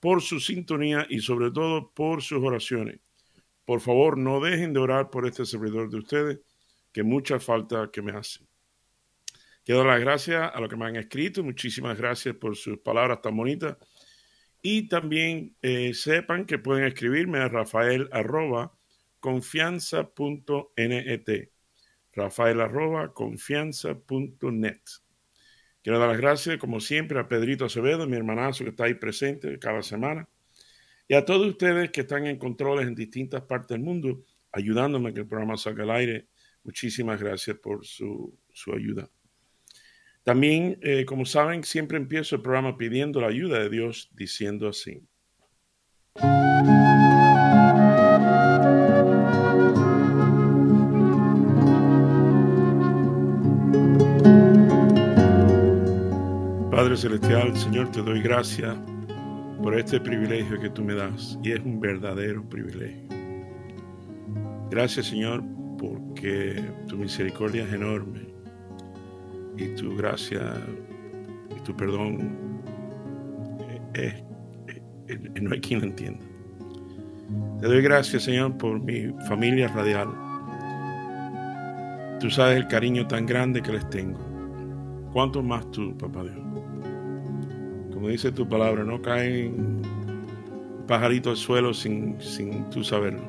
por 0.00 0.22
su 0.22 0.40
sintonía 0.40 1.06
y 1.08 1.20
sobre 1.20 1.50
todo 1.50 1.92
por 1.92 2.22
sus 2.22 2.42
oraciones. 2.42 2.98
Por 3.64 3.80
favor, 3.80 4.18
no 4.18 4.40
dejen 4.40 4.72
de 4.72 4.80
orar 4.80 5.10
por 5.10 5.26
este 5.26 5.46
servidor 5.46 5.90
de 5.90 5.98
ustedes, 5.98 6.40
que 6.92 7.04
mucha 7.04 7.38
falta 7.38 7.88
que 7.92 8.02
me 8.02 8.10
hacen. 8.12 8.48
Quiero 9.64 9.84
dar 9.84 9.90
las 9.90 10.00
gracias 10.00 10.50
a 10.52 10.58
los 10.58 10.68
que 10.68 10.76
me 10.76 10.86
han 10.86 10.96
escrito. 10.96 11.44
Muchísimas 11.44 11.96
gracias 11.96 12.34
por 12.34 12.56
sus 12.56 12.78
palabras 12.78 13.20
tan 13.20 13.36
bonitas. 13.36 13.76
Y 14.62 14.88
también 14.88 15.54
eh, 15.62 15.94
sepan 15.94 16.44
que 16.46 16.58
pueden 16.58 16.84
escribirme 16.84 17.38
a 17.38 17.48
rafael 17.48 18.08
arroba 18.12 18.76
confianza.net. 19.20 21.48
Rafael 22.12 22.60
arroba 22.60 23.14
confianza.net. 23.14 24.80
Quiero 25.82 25.98
dar 25.98 26.10
las 26.10 26.18
gracias, 26.18 26.58
como 26.58 26.78
siempre, 26.80 27.18
a 27.18 27.26
Pedrito 27.26 27.64
Acevedo, 27.64 28.06
mi 28.06 28.16
hermanazo 28.16 28.64
que 28.64 28.70
está 28.70 28.84
ahí 28.84 28.94
presente 28.94 29.58
cada 29.58 29.82
semana, 29.82 30.28
y 31.08 31.14
a 31.14 31.24
todos 31.24 31.46
ustedes 31.46 31.90
que 31.90 32.02
están 32.02 32.26
en 32.26 32.38
controles 32.38 32.86
en 32.86 32.94
distintas 32.94 33.42
partes 33.42 33.76
del 33.76 33.80
mundo, 33.80 34.22
ayudándome 34.52 35.10
a 35.10 35.12
que 35.14 35.20
el 35.20 35.26
programa 35.26 35.56
salga 35.56 35.84
al 35.84 35.90
aire. 35.90 36.28
Muchísimas 36.62 37.20
gracias 37.20 37.56
por 37.56 37.84
su, 37.84 38.38
ayuda. 38.74 39.10
También, 40.22 40.78
eh, 40.82 41.04
como 41.06 41.24
saben, 41.24 41.64
siempre 41.64 41.96
empiezo 41.96 42.36
el 42.36 42.42
programa 42.42 42.76
pidiendo 42.76 43.20
la 43.20 43.28
ayuda 43.28 43.58
de 43.58 43.70
Dios, 43.70 44.10
diciendo 44.12 44.68
así. 44.68 45.02
Padre 56.80 56.96
Celestial, 56.96 57.54
Señor, 57.54 57.90
te 57.90 58.00
doy 58.00 58.22
gracias 58.22 58.74
por 59.62 59.78
este 59.78 60.00
privilegio 60.00 60.58
que 60.58 60.70
tú 60.70 60.82
me 60.82 60.94
das 60.94 61.38
y 61.42 61.52
es 61.52 61.60
un 61.60 61.78
verdadero 61.78 62.42
privilegio. 62.48 63.06
Gracias, 64.70 65.08
Señor, 65.08 65.44
porque 65.76 66.64
tu 66.88 66.96
misericordia 66.96 67.64
es 67.64 67.72
enorme 67.74 68.20
y 69.58 69.74
tu 69.74 69.94
gracia 69.94 70.54
y 71.54 71.60
tu 71.64 71.76
perdón 71.76 72.32
es, 73.92 74.14
no 75.38 75.52
hay 75.52 75.60
quien 75.60 75.80
lo 75.80 75.86
entienda. 75.86 76.24
Te 77.60 77.66
doy 77.66 77.82
gracias, 77.82 78.22
Señor, 78.22 78.56
por 78.56 78.80
mi 78.80 79.12
familia 79.28 79.68
radial. 79.68 80.08
Tú 82.20 82.30
sabes 82.30 82.56
el 82.56 82.68
cariño 82.68 83.06
tan 83.06 83.26
grande 83.26 83.60
que 83.60 83.72
les 83.72 83.86
tengo. 83.90 84.18
¿Cuánto 85.12 85.42
más 85.42 85.70
tú, 85.72 85.94
papá 85.98 86.22
Dios? 86.22 86.49
Como 88.00 88.08
dice 88.08 88.32
tu 88.32 88.48
palabra, 88.48 88.82
no 88.82 89.02
caen 89.02 89.82
pajaritos 90.86 91.32
al 91.32 91.36
suelo 91.36 91.74
sin, 91.74 92.18
sin 92.18 92.64
tú 92.70 92.82
saberlo. 92.82 93.20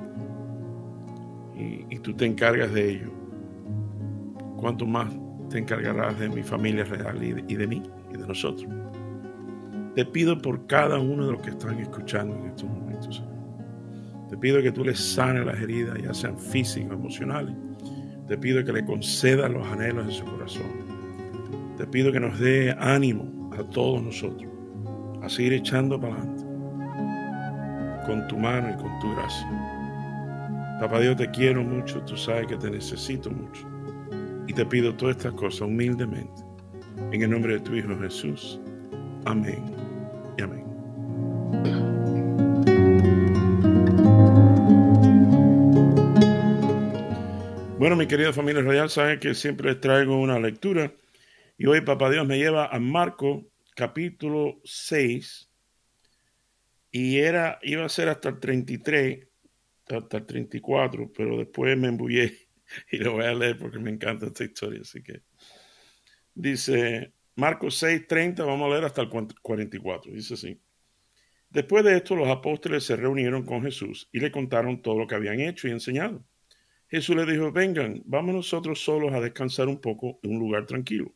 Y, 1.57 2.00
tú 2.00 2.13
te 2.13 2.25
encargas 2.25 2.73
de 2.73 2.91
ello. 2.91 3.12
¿Cuánto 4.56 4.85
más 4.85 5.13
te 5.50 5.59
encargarás 5.59 6.18
de 6.18 6.29
mi 6.29 6.41
familia 6.41 6.85
real 6.85 7.22
y 7.22 7.34
de, 7.53 7.68
mí 7.68 7.84
y 8.13 8.18
de 8.18 8.25
nosotros? 8.25 8.66
Te 9.94 10.06
pido 10.06 10.41
por 10.41 10.66
cada 10.68 10.97
uno 11.00 11.25
de 11.25 11.34
los 11.34 11.41
que 11.41 11.50
están 11.50 11.78
escuchando 11.78 12.34
en 12.38 12.46
estos 12.46 12.69
momentos. 12.69 13.22
Te 14.29 14.38
pido 14.38 14.62
que 14.62 14.72
tú 14.72 14.85
les 14.85 14.97
sanes 14.97 15.46
las 15.46 15.59
heridas, 15.59 16.01
ya 16.01 16.13
sean 16.13 16.40
físicas, 16.40 16.94
emocionales. 16.94 17.53
Te 18.25 18.38
pido 18.38 18.63
que 18.63 18.72
le 18.72 18.85
concedas 18.85 19.51
los 19.51 19.67
anhelos 19.67 20.07
de 20.07 20.13
su 20.13 20.23
corazón. 20.23 20.72
Te 21.75 21.85
pido 21.88 22.13
que 22.13 22.22
nos 22.22 22.40
dé 22.40 22.73
ánimo 22.79 23.51
a 23.51 23.63
todos 23.66 24.01
nosotros 24.01 24.50
a 25.22 25.30
seguir 25.30 25.54
echando 25.54 26.00
para 26.00 26.16
adelante 26.16 26.52
con 28.06 28.28
tu 28.28 28.38
mano 28.38 28.70
y 28.70 28.82
con 28.82 29.00
tu 29.00 29.14
gracia. 29.16 29.48
Papá 30.80 31.00
Dios, 31.00 31.16
te 31.16 31.30
quiero 31.30 31.64
mucho, 31.64 32.02
tú 32.02 32.18
sabes 32.18 32.48
que 32.48 32.58
te 32.58 32.70
necesito 32.70 33.30
mucho. 33.30 33.68
Y 34.48 34.54
te 34.54 34.66
pido 34.66 34.94
todas 34.96 35.18
estas 35.18 35.34
cosas 35.34 35.62
humildemente. 35.62 36.44
En 37.12 37.22
el 37.22 37.30
nombre 37.30 37.54
de 37.54 37.59
tu 37.59 37.76
Hijo 37.76 37.98
Jesús. 38.00 38.59
Amén 39.26 39.64
y 40.38 40.42
amén. 40.42 40.66
Bueno, 47.78 47.96
mi 47.96 48.08
querida 48.08 48.34
familia 48.34 48.62
royal, 48.62 48.90
saben 48.90 49.20
que 49.20 49.34
siempre 49.34 49.72
les 49.72 49.80
traigo 49.80 50.20
una 50.20 50.40
lectura. 50.40 50.92
Y 51.58 51.68
hoy 51.68 51.82
Papá 51.82 52.09
Dios 52.09 52.28
me 52.28 52.38
lleva 52.38 52.68
a 52.68 52.80
Marco 52.80 53.50
capítulo 53.81 54.62
6 54.64 55.50
y 56.92 57.18
era, 57.18 57.58
iba 57.64 57.84
a 57.84 57.90
ser 57.90 58.09
hasta 58.09 58.30
el 58.30 58.40
33, 58.40 59.28
hasta 59.88 60.18
el 60.18 60.25
34, 60.28 61.12
pero 61.12 61.40
después 61.40 61.75
me 61.80 61.88
embullé 61.88 62.47
y 62.91 62.97
lo 62.97 63.14
voy 63.14 63.25
a 63.25 63.34
leer 63.34 63.58
porque 63.58 63.80
me 63.80 63.90
encanta 63.90 64.28
esta 64.28 64.44
historia. 64.44 64.81
Así 64.81 65.02
que 65.02 65.24
dice 66.36 67.12
Marcos 67.34 67.75
6, 67.78 68.06
30, 68.06 68.46
vamos 68.46 68.68
a 68.68 68.70
leer 68.70 68.86
hasta 68.86 69.02
el 69.02 69.09
44. 69.09 70.14
Dice 70.14 70.36
así. 70.36 70.62
Después 71.50 71.84
de 71.84 71.97
esto, 71.97 72.16
los 72.16 72.28
apóstoles 72.28 72.84
se 72.84 72.96
reunieron 72.96 73.44
con 73.44 73.64
Jesús 73.64 74.09
y 74.12 74.20
le 74.20 74.31
contaron 74.31 74.84
todo 74.84 75.00
lo 75.00 75.08
que 75.08 75.16
habían 75.16 75.40
hecho 75.40 75.68
y 75.68 75.72
enseñado. 75.72 76.24
Jesús 76.88 77.16
le 77.16 77.25
dijo, 77.25 77.52
vengan, 77.52 78.03
vamos 78.06 78.36
nosotros 78.36 78.80
solos 78.84 79.12
a 79.12 79.20
descansar 79.20 79.68
un 79.68 79.81
poco 79.81 80.20
en 80.22 80.34
un 80.34 80.40
lugar 80.40 80.68
tranquilo 80.68 81.16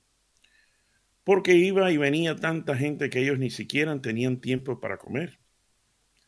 porque 1.25 1.55
iba 1.55 1.91
y 1.91 1.97
venía 1.97 2.35
tanta 2.35 2.77
gente 2.77 3.09
que 3.09 3.19
ellos 3.19 3.39
ni 3.39 3.49
siquiera 3.49 3.99
tenían 3.99 4.39
tiempo 4.39 4.79
para 4.79 4.97
comer. 4.97 5.39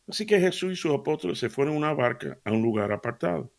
Así 0.07 0.25
que 0.25 0.39
Jesús 0.39 0.73
y 0.73 0.75
sus 0.75 0.93
apóstoles 0.93 1.37
se 1.37 1.49
fueron 1.49 1.75
en 1.75 1.77
una 1.77 1.93
barca 1.93 2.39
a 2.43 2.51
un 2.51 2.63
lugar 2.63 2.91
apartado. 2.91 3.53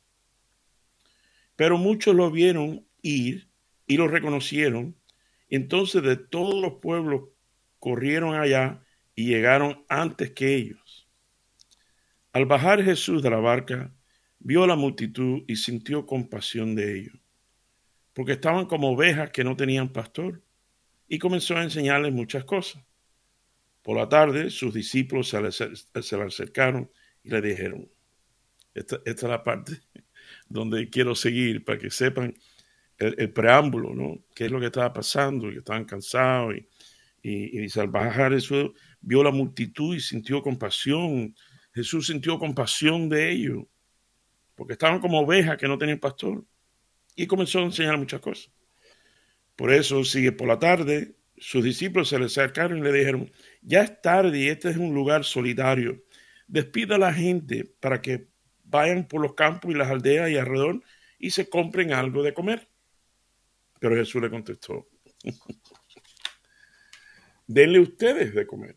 Pero 1.55 1.79
muchos 1.79 2.15
lo 2.17 2.31
vieron 2.33 2.85
ir 3.03 3.49
y 3.87 3.97
lo 3.97 4.09
reconocieron. 4.09 4.97
Entonces 5.49 6.03
de 6.03 6.17
todos 6.17 6.61
los 6.61 6.81
pueblos 6.81 7.29
corrieron 7.79 8.35
allá 8.35 8.83
y 9.15 9.27
llegaron 9.27 9.85
antes 9.89 10.33
que 10.33 10.57
ellos. 10.57 11.09
Al 12.33 12.47
bajar 12.47 12.83
Jesús 12.83 13.23
de 13.23 13.31
la 13.31 13.39
barca, 13.39 13.95
vio 14.41 14.65
a 14.65 14.67
la 14.67 14.77
multitud 14.77 15.45
y 15.47 15.55
sintió 15.55 16.05
compasión 16.05 16.75
de 16.75 16.99
ellos, 16.99 17.17
porque 18.13 18.33
estaban 18.33 18.67
como 18.67 18.91
ovejas 18.91 19.31
que 19.31 19.45
no 19.45 19.57
tenían 19.57 19.93
pastor 19.93 20.43
y 21.09 21.19
comenzó 21.19 21.57
a 21.57 21.63
enseñarles 21.63 22.13
muchas 22.13 22.45
cosas. 22.45 22.83
Por 23.83 23.97
la 23.97 24.09
tarde, 24.09 24.51
sus 24.51 24.75
discípulos 24.75 25.29
se 25.29 25.41
le, 25.41 26.27
acercaron 26.27 26.91
y 27.25 27.31
le 27.31 27.41
dijeron, 27.41 27.91
esta, 28.75 29.01
es 29.05 29.23
la 29.23 29.43
parte 29.43 29.81
donde 30.49 30.91
quiero 30.91 31.15
seguir 31.15 31.65
para 31.65 31.79
que 31.79 31.91
sepan 31.91 32.35
el, 32.99 33.33
preámbulo, 33.33 33.95
¿no? 33.95 34.25
¿Qué 34.35 34.47
es 34.47 34.51
lo 34.51 34.61
que 34.61 34.67
estaba 34.67 34.93
pasando? 34.93 35.49
Que 35.51 35.59
estaban 35.59 35.85
cansados 35.85 36.55
y, 36.57 36.69
y, 37.23 37.65
y 37.65 37.69
vio 39.01 39.23
la 39.23 39.31
multitud 39.31 39.95
y 39.95 40.01
sintió 40.01 40.43
compasión. 40.43 41.35
Jesús 41.73 42.09
sintió 42.09 42.39
compasión 42.39 43.09
de 43.09 43.31
ellos, 43.31 43.65
porque 44.57 44.73
estaban 44.73 45.01
como 45.01 45.21
ovejas 45.21 45.57
que 45.57 45.69
no 45.69 45.79
tenían 45.79 45.99
pastor. 45.99 46.45
Y 47.15 47.27
comenzó 47.27 47.61
a 47.61 47.65
enseñar 47.65 47.97
muchas 47.97 48.21
cosas. 48.21 48.51
Por 49.59 49.73
eso 49.73 50.05
sigue 50.05 50.31
por 50.31 50.47
la 50.47 50.61
tarde, 50.61 51.17
sus 51.37 51.65
discípulos 51.65 52.09
se 52.09 52.19
le 52.21 52.27
acercaron 52.27 52.79
y 52.79 52.83
le 52.83 52.93
dijeron, 52.93 53.33
ya 53.61 53.83
es 53.83 54.01
tarde 54.01 54.39
y 54.39 54.47
este 54.47 54.71
es 54.71 54.77
un 54.77 54.95
lugar 54.95 55.25
solitario. 55.25 56.01
Despida 56.47 56.95
a 56.95 56.99
la 56.99 57.13
gente 57.13 57.65
para 57.81 58.01
que 58.01 58.29
vayan 58.63 59.09
por 59.09 59.21
los 59.21 59.35
campos 59.35 59.73
y 59.73 59.75
las 59.75 59.91
aldeas 59.91 60.31
y 60.31 60.37
alrededor 60.37 60.81
y 61.19 61.31
se 61.31 61.49
compren 61.49 61.93
algo 61.93 62.23
de 62.23 62.35
comer. 62.35 62.69
Pero 63.81 63.97
Jesús 63.97 64.23
le 64.23 64.31
contestó, 64.31 64.87
denle 67.49 67.81
ustedes 67.81 68.37
de 68.37 68.47
comer. 68.47 68.77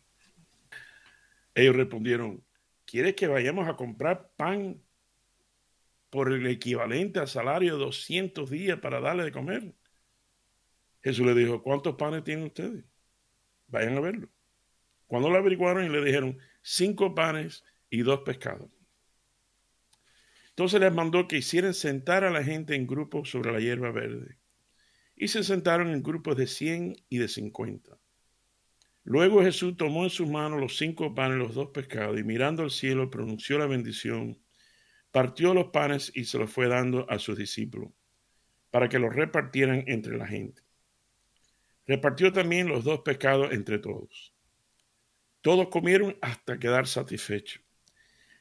Ellos 1.53 1.75
respondieron, 1.75 2.43
¿quieres 2.85 3.13
que 3.13 3.27
vayamos 3.27 3.67
a 3.67 3.75
comprar 3.75 4.31
pan 4.35 4.81
por 6.09 6.33
el 6.33 6.47
equivalente 6.47 7.19
al 7.19 7.27
salario 7.27 7.77
de 7.77 7.85
200 7.85 8.49
días 8.49 8.79
para 8.79 8.99
darle 8.99 9.25
de 9.25 9.31
comer? 9.31 9.75
Jesús 11.03 11.25
le 11.25 11.33
dijo, 11.33 11.63
¿cuántos 11.63 11.95
panes 11.95 12.23
tienen 12.23 12.45
ustedes? 12.45 12.85
Vayan 13.67 13.97
a 13.97 14.01
verlo. 14.01 14.29
Cuando 15.07 15.29
lo 15.29 15.37
averiguaron 15.37 15.85
y 15.85 15.89
le 15.89 16.03
dijeron, 16.03 16.37
cinco 16.61 17.15
panes 17.15 17.63
y 17.89 18.01
dos 18.01 18.21
pescados. 18.21 18.69
Entonces 20.49 20.79
les 20.79 20.93
mandó 20.93 21.27
que 21.27 21.37
hicieran 21.37 21.73
sentar 21.73 22.23
a 22.23 22.29
la 22.29 22.43
gente 22.43 22.75
en 22.75 22.85
grupos 22.85 23.29
sobre 23.29 23.51
la 23.51 23.59
hierba 23.59 23.91
verde. 23.91 24.37
Y 25.15 25.29
se 25.29 25.43
sentaron 25.43 25.89
en 25.89 26.03
grupos 26.03 26.37
de 26.37 26.47
cien 26.47 26.95
y 27.09 27.17
de 27.17 27.27
cincuenta. 27.27 27.97
Luego 29.03 29.41
Jesús 29.41 29.75
tomó 29.77 30.03
en 30.03 30.09
sus 30.11 30.29
manos 30.29 30.59
los 30.59 30.77
cinco 30.77 31.15
panes 31.15 31.37
y 31.37 31.39
los 31.39 31.55
dos 31.55 31.69
pescados 31.69 32.19
y 32.19 32.23
mirando 32.23 32.63
al 32.63 32.69
cielo 32.71 33.09
pronunció 33.09 33.57
la 33.57 33.65
bendición, 33.65 34.39
partió 35.11 35.53
los 35.53 35.71
panes 35.71 36.11
y 36.13 36.25
se 36.25 36.37
los 36.37 36.51
fue 36.51 36.67
dando 36.67 37.09
a 37.09 37.17
sus 37.17 37.37
discípulos 37.37 37.91
para 38.69 38.87
que 38.87 38.99
los 38.99 39.13
repartieran 39.13 39.83
entre 39.87 40.17
la 40.17 40.27
gente. 40.27 40.61
Repartió 41.91 42.31
también 42.31 42.69
los 42.69 42.85
dos 42.85 43.01
pescados 43.01 43.51
entre 43.51 43.77
todos. 43.77 44.33
Todos 45.41 45.67
comieron 45.67 46.17
hasta 46.21 46.57
quedar 46.57 46.87
satisfechos. 46.87 47.61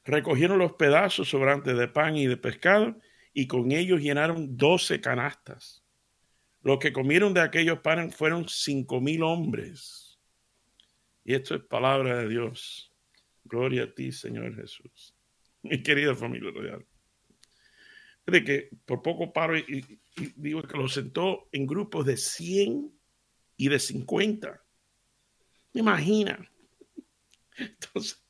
Recogieron 0.04 0.60
los 0.60 0.74
pedazos 0.74 1.30
sobrantes 1.30 1.76
de 1.76 1.88
pan 1.88 2.16
y 2.16 2.28
de 2.28 2.36
pescado 2.36 2.96
y 3.34 3.48
con 3.48 3.72
ellos 3.72 4.00
llenaron 4.00 4.56
doce 4.56 5.00
canastas. 5.00 5.82
Los 6.62 6.78
que 6.78 6.92
comieron 6.92 7.34
de 7.34 7.40
aquellos 7.40 7.80
panes 7.80 8.14
fueron 8.14 8.48
cinco 8.48 9.00
mil 9.00 9.24
hombres. 9.24 10.20
Y 11.24 11.34
esto 11.34 11.56
es 11.56 11.62
palabra 11.62 12.18
de 12.18 12.28
Dios. 12.28 12.94
Gloria 13.42 13.82
a 13.82 13.92
ti, 13.92 14.12
Señor 14.12 14.54
Jesús. 14.54 15.16
Mi 15.62 15.82
querida 15.82 16.14
familia 16.14 16.52
royal. 16.52 16.86
De 18.26 18.44
que 18.44 18.70
por 18.84 19.02
poco 19.02 19.32
paro 19.32 19.58
y, 19.58 20.00
digo 20.36 20.62
que 20.62 20.78
lo 20.78 20.88
sentó 20.88 21.48
en 21.50 21.66
grupos 21.66 22.06
de 22.06 22.16
100 22.16 22.99
y 23.60 23.68
de 23.68 23.78
50. 23.78 24.64
Imagina. 25.74 26.50
Entonces, 27.58 28.24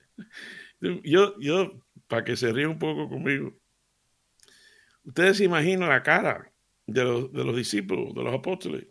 yo, 1.04 1.38
yo, 1.38 1.84
para 2.08 2.24
que 2.24 2.36
se 2.36 2.52
ríe 2.52 2.66
un 2.66 2.80
poco 2.80 3.08
conmigo, 3.08 3.56
ustedes 5.04 5.36
se 5.36 5.44
imaginan 5.44 5.88
la 5.88 6.02
cara 6.02 6.52
de 6.84 7.04
los, 7.04 7.32
de 7.32 7.44
los 7.44 7.56
discípulos, 7.56 8.12
de 8.12 8.24
los 8.24 8.34
apóstoles, 8.34 8.88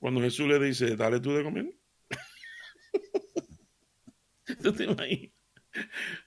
cuando 0.00 0.20
Jesús 0.20 0.48
le 0.48 0.58
dice, 0.58 0.96
dale 0.96 1.20
tú 1.20 1.32
de 1.32 1.44
comer. 1.44 1.72
¿Tú 4.60 4.72
te 4.72 4.82
imaginas? 4.82 5.32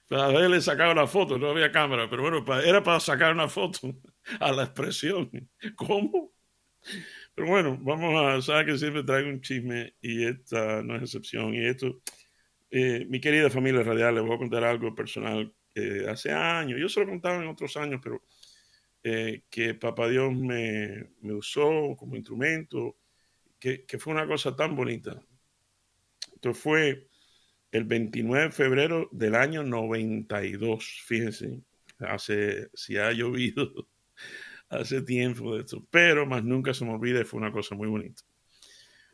Para 0.08 0.28
haberle 0.28 0.62
sacado 0.62 0.94
una 0.94 1.08
foto, 1.08 1.38
no 1.38 1.50
había 1.50 1.74
cámara, 1.74 2.10
pero 2.10 2.22
bueno, 2.22 2.46
era 2.62 2.82
para 2.82 3.02
sacar 3.02 3.34
una 3.34 3.50
foto 3.50 4.00
a 4.40 4.54
la 4.54 4.64
expresión. 4.64 5.30
¿Cómo? 5.76 6.32
Pero 7.36 7.48
bueno, 7.48 7.78
vamos 7.82 8.14
a, 8.16 8.42
saber 8.42 8.68
que 8.68 8.78
siempre 8.78 9.04
traigo 9.04 9.30
un 9.30 9.42
chisme 9.42 9.96
y 10.02 10.26
esta 10.26 10.82
no 10.84 10.96
es 10.96 11.04
excepción. 11.04 11.54
Y 11.56 11.66
esto, 11.66 12.02
eh, 12.70 13.06
mi 13.10 13.20
querida 13.22 13.50
familia 13.50 13.84
radial, 13.84 14.16
les 14.16 14.24
voy 14.24 14.36
a 14.36 14.40
contar 14.40 14.64
algo 14.64 14.94
personal. 14.96 15.54
hace 16.10 16.32
años, 16.32 16.80
yo 16.80 16.90
se 16.90 17.02
lo 17.02 17.08
contaba 17.08 17.42
en 17.42 17.48
otros 17.50 17.78
años, 17.78 18.02
pero 18.04 18.22
eh, 19.04 19.44
que 19.50 19.74
Papá 19.76 20.10
Dios 20.10 20.34
me, 20.34 21.10
me, 21.22 21.34
usó 21.34 21.96
como 21.98 22.16
instrumento, 22.16 22.98
que, 23.60 23.86
que 23.86 24.00
fue 24.00 24.14
una 24.14 24.28
cosa 24.28 24.56
tan 24.56 24.76
bonita. 24.76 25.20
Esto 26.36 26.54
fue 26.54 27.08
el 27.72 27.86
29 27.86 28.46
de 28.46 28.52
febrero 28.52 29.10
del 29.12 29.36
año 29.36 29.64
92, 29.64 31.02
fíjense, 31.06 31.62
hace, 32.00 32.70
si 32.74 32.98
ha 32.98 33.12
llovido, 33.12 33.88
hace 34.72 35.02
tiempo 35.02 35.56
de 35.56 35.62
esto, 35.62 35.86
pero 35.92 36.26
más 36.26 36.44
nunca 36.44 36.74
se 36.74 36.86
me 36.86 36.94
olvida, 36.94 37.24
fue 37.26 37.40
una 37.40 37.52
cosa 37.52 37.76
muy 37.76 37.88
bonita. 37.88 38.24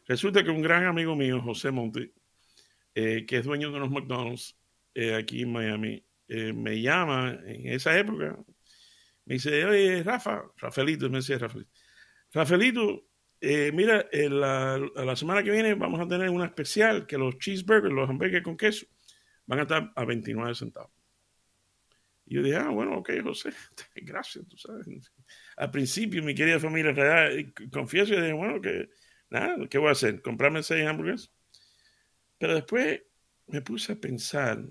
Resulta 0.06 0.44
que 0.44 0.52
un 0.52 0.62
gran 0.62 0.86
amigo 0.86 1.16
mío, 1.16 1.42
José 1.42 1.72
Monte, 1.72 2.14
eh, 2.94 3.26
que 3.26 3.38
es 3.38 3.46
dueño 3.46 3.72
de 3.72 3.78
unos 3.78 3.90
McDonald's 3.90 4.56
eh, 4.94 5.16
aquí 5.16 5.42
en 5.42 5.52
Miami, 5.52 6.04
eh, 6.28 6.54
me 6.54 6.80
llama 6.80 7.40
en 7.46 7.68
esa 7.74 7.98
época, 7.98 8.38
me 9.26 9.36
dice, 9.36 9.66
oye, 9.66 10.04
Rafa, 10.04 10.44
Rafaelito, 10.58 11.10
me 11.10 11.18
decía 11.18 11.38
Rafaelito, 11.38 11.72
Rafaelito, 12.32 13.08
mira, 13.74 14.08
la, 14.12 14.78
la, 14.96 15.16
semana 15.16 15.44
que 15.44 15.52
viene 15.52 15.74
vamos 15.74 16.00
a 16.00 16.08
tener 16.08 16.30
una 16.30 16.46
especial 16.46 17.06
que 17.06 17.18
los 17.18 17.38
cheeseburgers, 17.38 17.94
los 17.94 18.10
hamburgues 18.10 18.44
con 18.44 18.56
queso, 18.56 18.86
van 19.46 19.60
a 19.60 19.62
estar 19.64 19.92
a 19.96 20.06
29 20.06 20.56
centavos. 20.56 20.97
Y 22.28 22.36
yo 22.36 22.44
dije, 22.44 22.58
ah, 22.58 22.70
bueno, 22.70 22.98
ok, 22.98 23.12
José, 23.24 23.52
gracias, 23.96 24.46
tú 24.48 24.58
sabes. 24.58 24.86
Al 25.56 25.72
principio, 25.72 26.22
mi 26.22 26.36
querida 26.36 26.60
familia 26.60 26.92
real, 26.92 27.54
confieso 27.72 28.14
y 28.14 28.18
dije, 28.18 28.34
bueno, 28.34 28.62
que 28.62 28.90
¿qué 29.70 29.78
voy 29.78 29.90
a 29.90 29.92
hacer? 29.92 30.22
¿Comprarme 30.22 30.62
seis 30.62 30.86
hamburguesas? 30.86 31.32
Pero 32.38 32.54
después 32.56 33.02
me 33.48 33.62
puse 33.62 33.94
a 33.94 33.96
pensar, 33.96 34.62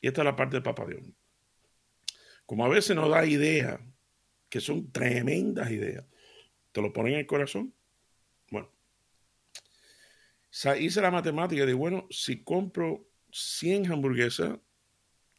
y 0.00 0.06
esta 0.06 0.20
es 0.20 0.24
la 0.24 0.36
parte 0.36 0.56
de 0.56 0.62
Papá 0.62 0.86
Dios, 0.86 1.02
como 2.44 2.64
a 2.64 2.68
veces 2.68 2.94
nos 2.94 3.08
da 3.08 3.24
ideas, 3.24 3.80
que 4.48 4.60
son 4.60 4.90
tremendas 4.92 5.70
ideas, 5.70 6.04
te 6.72 6.82
lo 6.82 6.92
ponen 6.92 7.14
en 7.14 7.20
el 7.20 7.26
corazón. 7.26 7.72
Bueno, 8.50 8.70
hice 10.78 11.00
la 11.00 11.10
matemática 11.10 11.64
de, 11.64 11.72
bueno, 11.72 12.06
si 12.10 12.42
compro 12.42 13.08
100 13.32 13.92
hamburguesas, 13.92 14.58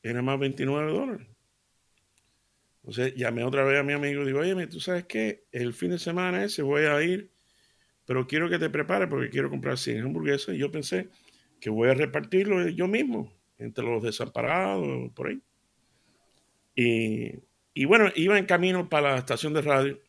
era 0.04 0.22
más 0.22 0.40
29 0.40 0.92
dólares. 0.92 1.28
Entonces 2.84 3.14
llamé 3.16 3.44
otra 3.44 3.64
vez 3.64 3.80
a 3.80 3.84
mi 3.84 3.94
amigo 3.94 4.24
y 4.24 4.26
digo, 4.26 4.40
oye, 4.40 4.68
tú 4.68 4.80
sabes 4.80 5.06
qué, 5.06 5.44
el 5.52 5.74
fin 5.74 5.92
de 5.92 6.00
semana 6.00 6.44
ese 6.44 6.64
voy 6.64 6.84
a 6.84 7.02
ir, 7.04 7.32
pero 8.06 8.26
quiero 8.28 8.50
que 8.50 8.58
te 8.58 8.70
prepares 8.70 9.08
porque 9.08 9.30
quiero 9.30 9.50
comprar 9.50 9.78
100 9.78 10.06
hamburguesas. 10.06 10.56
Y 10.56 10.58
yo 10.58 10.72
pensé 10.72 11.10
que 11.60 11.70
voy 11.70 11.90
a 11.90 11.94
repartirlo 11.94 12.68
yo 12.70 12.88
mismo 12.88 13.32
entre 13.60 13.86
los 13.86 14.02
desamparados, 14.02 15.12
por 15.14 15.28
ahí. 15.28 15.42
Y, 16.76 17.86
bueno, 17.86 18.10
iba 18.16 18.40
en 18.40 18.46
camino 18.46 18.90
para 18.90 19.12
la 19.12 19.20
estación 19.20 19.54
de 19.54 19.62
radio 19.62 20.00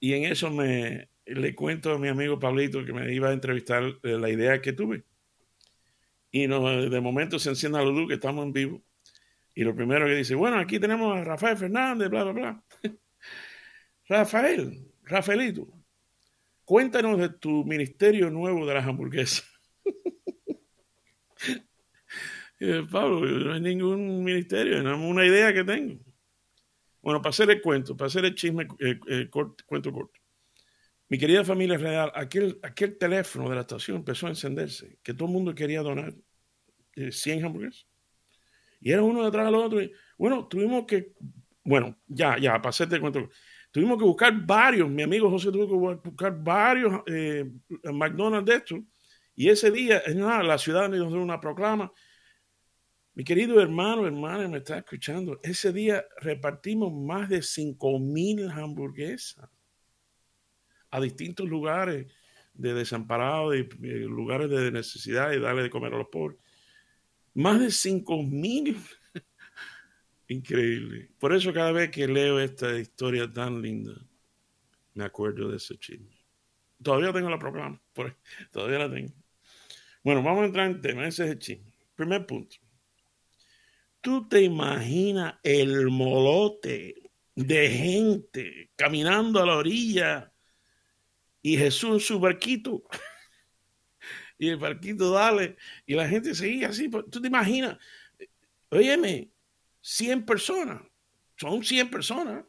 y 0.00 0.14
en 0.14 0.24
eso 0.24 0.50
me 0.50 1.08
le 1.26 1.54
cuento 1.54 1.92
a 1.92 1.98
mi 1.98 2.08
amigo 2.08 2.38
Pablito 2.40 2.84
que 2.84 2.92
me 2.92 3.12
iba 3.14 3.28
a 3.28 3.32
entrevistar 3.32 3.84
eh, 4.02 4.18
la 4.18 4.30
idea 4.30 4.60
que 4.60 4.72
tuve. 4.72 5.04
Y 6.32 6.46
de 6.46 7.00
momento 7.00 7.38
se 7.38 7.50
enciende 7.50 7.78
la 7.78 7.84
luz 7.84 8.08
que 8.08 8.14
estamos 8.14 8.44
en 8.44 8.52
vivo 8.52 8.82
y 9.54 9.64
lo 9.64 9.74
primero 9.74 10.06
que 10.06 10.14
dice, 10.14 10.34
bueno, 10.34 10.58
aquí 10.58 10.78
tenemos 10.78 11.16
a 11.16 11.24
Rafael 11.24 11.56
Fernández, 11.56 12.08
bla, 12.08 12.24
bla, 12.24 12.32
bla. 12.32 12.64
Rafael, 14.08 14.86
Rafaelito, 15.02 15.68
cuéntanos 16.64 17.18
de 17.18 17.28
tu 17.30 17.64
ministerio 17.64 18.30
nuevo 18.30 18.66
de 18.66 18.74
las 18.74 18.86
hamburguesas. 18.86 19.44
Pablo, 22.90 23.20
no 23.20 23.52
hay 23.52 23.60
ningún 23.60 24.24
ministerio, 24.24 24.82
no 24.82 24.94
es 24.94 25.00
una 25.00 25.24
idea 25.24 25.52
que 25.52 25.64
tengo. 25.64 26.00
Bueno, 27.00 27.22
para 27.22 27.30
hacer 27.30 27.48
el 27.50 27.62
cuento, 27.62 27.96
para 27.96 28.08
hacer 28.08 28.24
el 28.24 28.34
chisme, 28.34 28.66
el, 28.80 29.00
el 29.06 29.30
cuento 29.30 29.92
corto. 29.92 30.18
Mi 31.08 31.18
querida 31.18 31.42
familia 31.42 31.78
real, 31.78 32.12
aquel, 32.14 32.58
aquel 32.62 32.98
teléfono 32.98 33.48
de 33.48 33.54
la 33.54 33.62
estación 33.62 33.98
empezó 33.98 34.26
a 34.26 34.30
encenderse, 34.30 34.98
que 35.02 35.14
todo 35.14 35.26
el 35.26 35.32
mundo 35.32 35.54
quería 35.54 35.80
donar 35.80 36.14
100 36.94 37.38
eh, 37.38 37.44
hamburguesas. 37.44 37.86
Y 38.80 38.92
era 38.92 39.02
uno 39.02 39.24
detrás 39.24 39.46
del 39.46 39.54
otro. 39.54 39.82
Y, 39.82 39.92
bueno, 40.16 40.46
tuvimos 40.46 40.84
que, 40.86 41.12
bueno, 41.64 41.96
ya, 42.06 42.38
ya, 42.38 42.52
para 42.54 42.70
hacerte 42.70 43.00
cuento. 43.00 43.28
Tuvimos 43.70 43.98
que 43.98 44.04
buscar 44.04 44.34
varios, 44.46 44.88
mi 44.88 45.02
amigo 45.02 45.30
José 45.30 45.52
tuvo 45.52 45.68
que 45.68 46.08
buscar 46.08 46.42
varios 46.42 47.02
eh, 47.06 47.44
McDonald's 47.92 48.50
de 48.50 48.56
estos. 48.56 48.80
Y 49.34 49.48
ese 49.48 49.70
día, 49.70 50.02
nada, 50.14 50.42
la 50.42 50.58
ciudad 50.58 50.88
nos 50.88 51.12
dio 51.12 51.22
una 51.22 51.40
proclama. 51.40 51.92
Mi 53.14 53.24
querido 53.24 53.60
hermano, 53.60 54.06
hermana, 54.06 54.48
me 54.48 54.58
está 54.58 54.78
escuchando. 54.78 55.38
Ese 55.42 55.72
día 55.72 56.04
repartimos 56.20 56.92
más 56.92 57.28
de 57.28 57.42
5 57.42 57.98
mil 57.98 58.48
hamburguesas 58.50 59.48
a 60.90 61.00
distintos 61.00 61.48
lugares 61.48 62.06
de 62.54 62.74
desamparados, 62.74 63.54
y 63.56 63.64
lugares 64.04 64.50
de 64.50 64.72
necesidad 64.72 65.32
y 65.32 65.40
darle 65.40 65.62
de 65.62 65.70
comer 65.70 65.94
a 65.94 65.98
los 65.98 66.08
pobres. 66.08 66.38
Más 67.38 67.60
de 67.60 67.70
5 67.70 68.24
mil. 68.24 68.76
Increíble. 70.28 71.08
Por 71.20 71.32
eso 71.32 71.52
cada 71.52 71.70
vez 71.70 71.88
que 71.88 72.08
leo 72.08 72.40
esta 72.40 72.76
historia 72.76 73.32
tan 73.32 73.62
linda, 73.62 73.94
me 74.94 75.04
acuerdo 75.04 75.48
de 75.48 75.58
ese 75.58 75.78
chisme. 75.78 76.18
Todavía 76.82 77.12
tengo 77.12 77.30
la 77.30 77.38
proclama, 77.38 77.80
todavía 78.50 78.80
la 78.80 78.92
tengo. 78.92 79.12
Bueno, 80.02 80.20
vamos 80.20 80.42
a 80.42 80.46
entrar 80.46 80.68
en 80.68 80.80
tema, 80.80 81.06
ese 81.06 81.26
es 81.26 81.30
el 81.30 81.38
chisme. 81.38 81.72
Primer 81.94 82.26
punto. 82.26 82.56
¿Tú 84.00 84.28
te 84.28 84.42
imaginas 84.42 85.36
el 85.44 85.90
molote 85.90 86.96
de 87.36 87.70
gente 87.70 88.72
caminando 88.74 89.40
a 89.40 89.46
la 89.46 89.58
orilla 89.58 90.32
y 91.40 91.56
Jesús 91.56 91.90
en 91.92 92.00
su 92.00 92.18
barquito? 92.18 92.82
y 94.38 94.48
el 94.48 94.56
barquito 94.56 95.10
dale, 95.10 95.56
y 95.84 95.94
la 95.94 96.08
gente 96.08 96.34
seguía 96.34 96.68
así. 96.68 96.88
Pues, 96.88 97.04
¿Tú 97.10 97.20
te 97.20 97.28
imaginas? 97.28 97.76
Óyeme, 98.70 99.30
100 99.80 100.24
personas, 100.24 100.82
son 101.36 101.64
100 101.64 101.90
personas. 101.90 102.44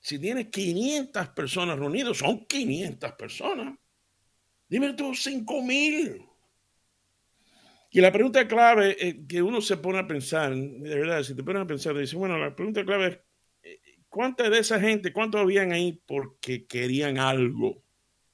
Si 0.00 0.18
tienes 0.18 0.48
500 0.48 1.28
personas 1.28 1.78
reunidas, 1.78 2.16
son 2.16 2.44
500 2.46 3.12
personas. 3.12 3.78
Dime 4.68 4.94
tú, 4.94 5.14
5 5.14 5.62
mil. 5.62 6.26
Y 7.90 8.00
la 8.00 8.10
pregunta 8.10 8.48
clave 8.48 9.24
que 9.28 9.42
uno 9.42 9.60
se 9.60 9.76
pone 9.76 9.98
a 9.98 10.06
pensar, 10.06 10.54
de 10.54 10.94
verdad, 10.94 11.22
si 11.22 11.36
te 11.36 11.44
pones 11.44 11.62
a 11.62 11.66
pensar, 11.66 11.96
dice, 11.96 12.16
bueno, 12.16 12.38
la 12.38 12.56
pregunta 12.56 12.84
clave 12.84 13.06
es, 13.06 13.18
eh, 13.62 13.80
¿cuánta 14.08 14.48
de 14.48 14.58
esa 14.58 14.80
gente, 14.80 15.12
cuántos 15.12 15.42
habían 15.42 15.72
ahí 15.72 16.02
porque 16.06 16.66
querían 16.66 17.18
algo 17.18 17.84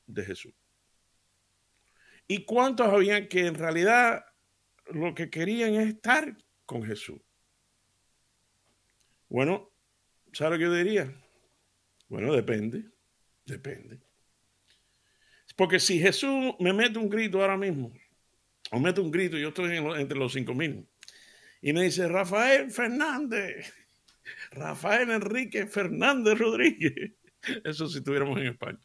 de 0.06 0.24
Jesús? 0.24 0.54
¿Y 2.28 2.44
cuántos 2.44 2.86
habían 2.86 3.26
que 3.26 3.46
en 3.46 3.54
realidad 3.54 4.24
lo 4.92 5.14
que 5.14 5.30
querían 5.30 5.74
es 5.74 5.88
estar 5.88 6.36
con 6.66 6.84
Jesús? 6.84 7.18
Bueno, 9.30 9.70
¿sabes 10.32 10.52
lo 10.52 10.58
que 10.58 10.64
yo 10.64 10.74
diría? 10.74 11.12
Bueno, 12.08 12.34
depende, 12.34 12.84
depende. 13.46 14.00
Porque 15.56 15.80
si 15.80 15.98
Jesús 15.98 16.54
me 16.60 16.72
mete 16.72 16.98
un 16.98 17.08
grito 17.08 17.40
ahora 17.40 17.56
mismo, 17.56 17.92
o 18.70 18.78
mete 18.78 19.00
un 19.00 19.10
grito, 19.10 19.36
yo 19.38 19.48
estoy 19.48 19.76
entre 19.76 20.18
los 20.18 20.32
cinco 20.32 20.54
mil, 20.54 20.86
y 21.60 21.72
me 21.72 21.82
dice, 21.82 22.06
Rafael 22.08 22.70
Fernández, 22.70 23.72
Rafael 24.52 25.10
Enrique 25.10 25.66
Fernández 25.66 26.38
Rodríguez, 26.38 27.12
eso 27.64 27.88
si 27.88 27.98
estuviéramos 27.98 28.38
en 28.38 28.46
España. 28.48 28.78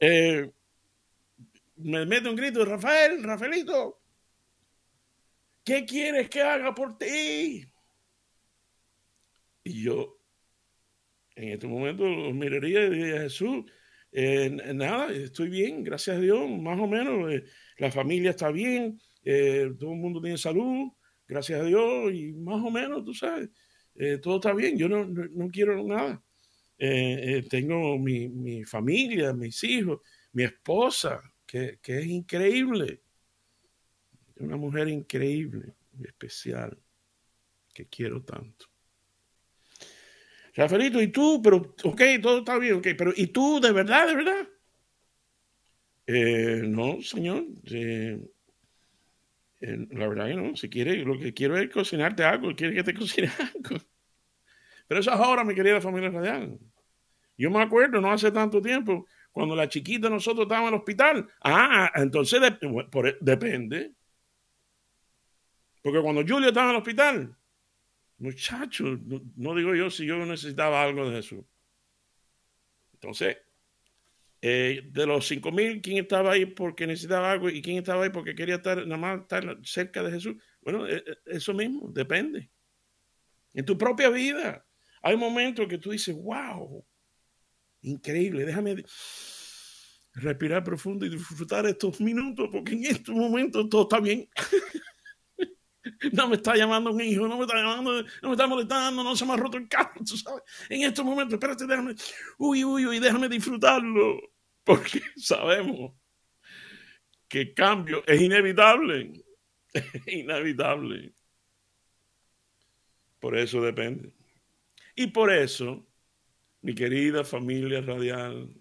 Eh, 0.00 0.50
me 1.84 2.06
mete 2.06 2.28
un 2.28 2.36
grito, 2.36 2.64
Rafael, 2.64 3.22
Rafaelito, 3.22 4.02
¿qué 5.64 5.84
quieres 5.84 6.28
que 6.28 6.42
haga 6.42 6.74
por 6.74 6.98
ti? 6.98 7.64
Y 9.64 9.82
yo, 9.82 10.18
en 11.36 11.50
este 11.50 11.66
momento, 11.66 12.04
miraría 12.04 12.84
y 12.86 12.90
diría, 12.90 13.20
Jesús, 13.22 13.64
eh, 14.10 14.50
nada, 14.74 15.10
estoy 15.12 15.48
bien, 15.48 15.82
gracias 15.82 16.18
a 16.18 16.20
Dios, 16.20 16.48
más 16.50 16.78
o 16.78 16.86
menos. 16.86 17.32
Eh, 17.32 17.44
la 17.78 17.90
familia 17.90 18.30
está 18.30 18.50
bien, 18.50 19.00
eh, 19.24 19.70
todo 19.78 19.92
el 19.92 19.98
mundo 19.98 20.20
tiene 20.20 20.36
salud, 20.36 20.90
gracias 21.26 21.60
a 21.60 21.64
Dios, 21.64 22.12
y 22.12 22.32
más 22.32 22.62
o 22.62 22.70
menos, 22.70 23.04
tú 23.04 23.14
sabes, 23.14 23.48
todo 24.22 24.36
está 24.36 24.52
bien. 24.52 24.76
Yo 24.76 24.88
no, 24.88 25.04
no, 25.06 25.48
quiero 25.48 25.82
nada. 25.84 26.22
tengo 27.48 27.98
mi, 27.98 28.28
mi, 28.28 28.64
familia, 28.64 29.32
mis 29.32 29.62
hijos, 29.64 30.00
mi 30.32 30.44
esposa, 30.44 31.20
que, 31.52 31.98
es 31.98 32.06
increíble. 32.06 33.02
Una 34.36 34.56
mujer 34.56 34.88
increíble, 34.88 35.74
especial, 36.02 36.78
que 37.74 37.86
quiero 37.86 38.22
tanto. 38.22 38.66
Rafaelito, 40.54 41.00
¿y 41.00 41.08
tú? 41.08 41.40
Pero, 41.42 41.74
ok, 41.84 42.02
todo 42.22 42.38
está 42.38 42.58
bien, 42.58 42.76
ok, 42.76 42.88
pero 42.96 43.12
¿y 43.14 43.28
tú 43.28 43.60
de 43.60 43.72
verdad, 43.72 44.06
de 44.08 44.16
verdad? 44.16 44.48
Eh, 46.06 46.62
no, 46.64 47.00
señor. 47.02 47.44
Eh, 47.70 48.18
eh, 49.60 49.86
la 49.90 50.08
verdad 50.08 50.28
que 50.28 50.34
no. 50.34 50.56
Si 50.56 50.68
quiere, 50.68 50.96
lo 51.04 51.18
que 51.18 51.32
quiero 51.32 51.56
es 51.56 51.70
cocinarte 51.70 52.24
algo, 52.24 52.54
quiere 52.56 52.74
que 52.74 52.82
te 52.82 52.94
cocine 52.98 53.30
algo. 53.38 53.82
Pero 54.88 55.00
eso 55.00 55.12
es 55.12 55.20
ahora, 55.20 55.44
mi 55.44 55.54
querida 55.54 55.80
familia 55.80 56.10
radial. 56.10 56.58
Yo 57.36 57.50
me 57.50 57.62
acuerdo, 57.62 58.00
no 58.00 58.10
hace 58.10 58.30
tanto 58.30 58.60
tiempo, 58.60 59.06
cuando 59.32 59.56
la 59.56 59.68
chiquita 59.68 60.08
nosotros 60.08 60.44
estábamos 60.44 60.68
en 60.68 60.74
el 60.74 60.80
hospital. 60.80 61.28
Ah, 61.42 61.90
entonces 61.96 62.40
e, 62.42 63.16
depende. 63.20 63.94
Porque 65.82 66.00
cuando 66.00 66.22
Julio 66.22 66.48
estaba 66.48 66.66
en 66.66 66.76
el 66.76 66.80
hospital, 66.80 67.36
Muchachos, 68.22 69.00
no, 69.34 69.52
digo 69.52 69.74
yo 69.74 69.90
si 69.90 70.06
yo 70.06 70.16
necesitaba 70.24 70.80
algo 70.80 71.10
de 71.10 71.16
Jesús. 71.16 71.44
Entonces, 72.92 73.36
eh, 74.40 74.82
de 74.92 75.06
los 75.06 75.26
cinco 75.26 75.50
mil, 75.50 75.82
¿quién 75.82 75.98
estaba 75.98 76.30
ahí 76.30 76.46
porque 76.46 76.86
necesitaba 76.86 77.32
algo 77.32 77.50
y 77.50 77.60
quién 77.60 77.78
estaba 77.78 78.04
ahí 78.04 78.10
porque 78.10 78.36
quería 78.36 78.54
estar 78.54 78.86
nada 78.86 78.96
más 78.96 79.22
estar 79.22 79.58
cerca 79.64 80.04
de 80.04 80.12
Jesús? 80.12 80.36
Bueno, 80.60 80.86
eh, 80.86 81.02
eh, 81.04 81.16
eso 81.26 81.52
mismo, 81.52 81.90
depende. 81.90 82.48
En 83.54 83.64
tu 83.64 83.76
propia 83.76 84.08
vida, 84.08 84.64
hay 85.02 85.16
momentos 85.16 85.66
que 85.66 85.78
tú 85.78 85.90
dices, 85.90 86.14
wow, 86.14 86.86
increíble, 87.82 88.44
déjame 88.44 88.84
respirar 90.14 90.62
profundo 90.62 91.06
y 91.06 91.10
disfrutar 91.10 91.66
estos 91.66 92.00
minutos 92.00 92.48
porque 92.52 92.72
en 92.72 92.84
estos 92.84 93.14
momentos 93.14 93.68
todo 93.68 93.82
está 93.82 94.00
bien. 94.00 94.28
no 96.12 96.28
me 96.28 96.36
está 96.36 96.54
llamando 96.56 96.90
un 96.90 97.00
hijo, 97.00 97.26
no 97.26 97.36
me 97.36 97.44
está 97.44 97.56
llamando, 97.56 98.02
no 98.02 98.28
me 98.28 98.32
está 98.32 98.46
molestando, 98.46 99.02
no 99.02 99.16
se 99.16 99.26
me 99.26 99.32
ha 99.32 99.36
roto 99.36 99.56
el 99.56 99.68
carro, 99.68 100.00
tú 100.06 100.16
sabes. 100.16 100.42
En 100.68 100.82
estos 100.82 101.04
momentos, 101.04 101.34
espérate, 101.34 101.66
déjame, 101.66 101.94
uy, 102.38 102.64
uy, 102.64 102.86
uy, 102.86 102.98
déjame 102.98 103.28
disfrutarlo, 103.28 104.20
porque 104.64 105.00
sabemos 105.16 105.92
que 107.28 107.40
el 107.40 107.54
cambio 107.54 108.04
es 108.06 108.20
inevitable, 108.20 109.12
es 109.72 109.84
inevitable. 110.06 111.14
Por 113.18 113.36
eso 113.38 113.62
depende. 113.62 114.12
Y 114.94 115.06
por 115.06 115.32
eso, 115.32 115.86
mi 116.62 116.74
querida 116.74 117.24
familia 117.24 117.80
radial, 117.80 118.54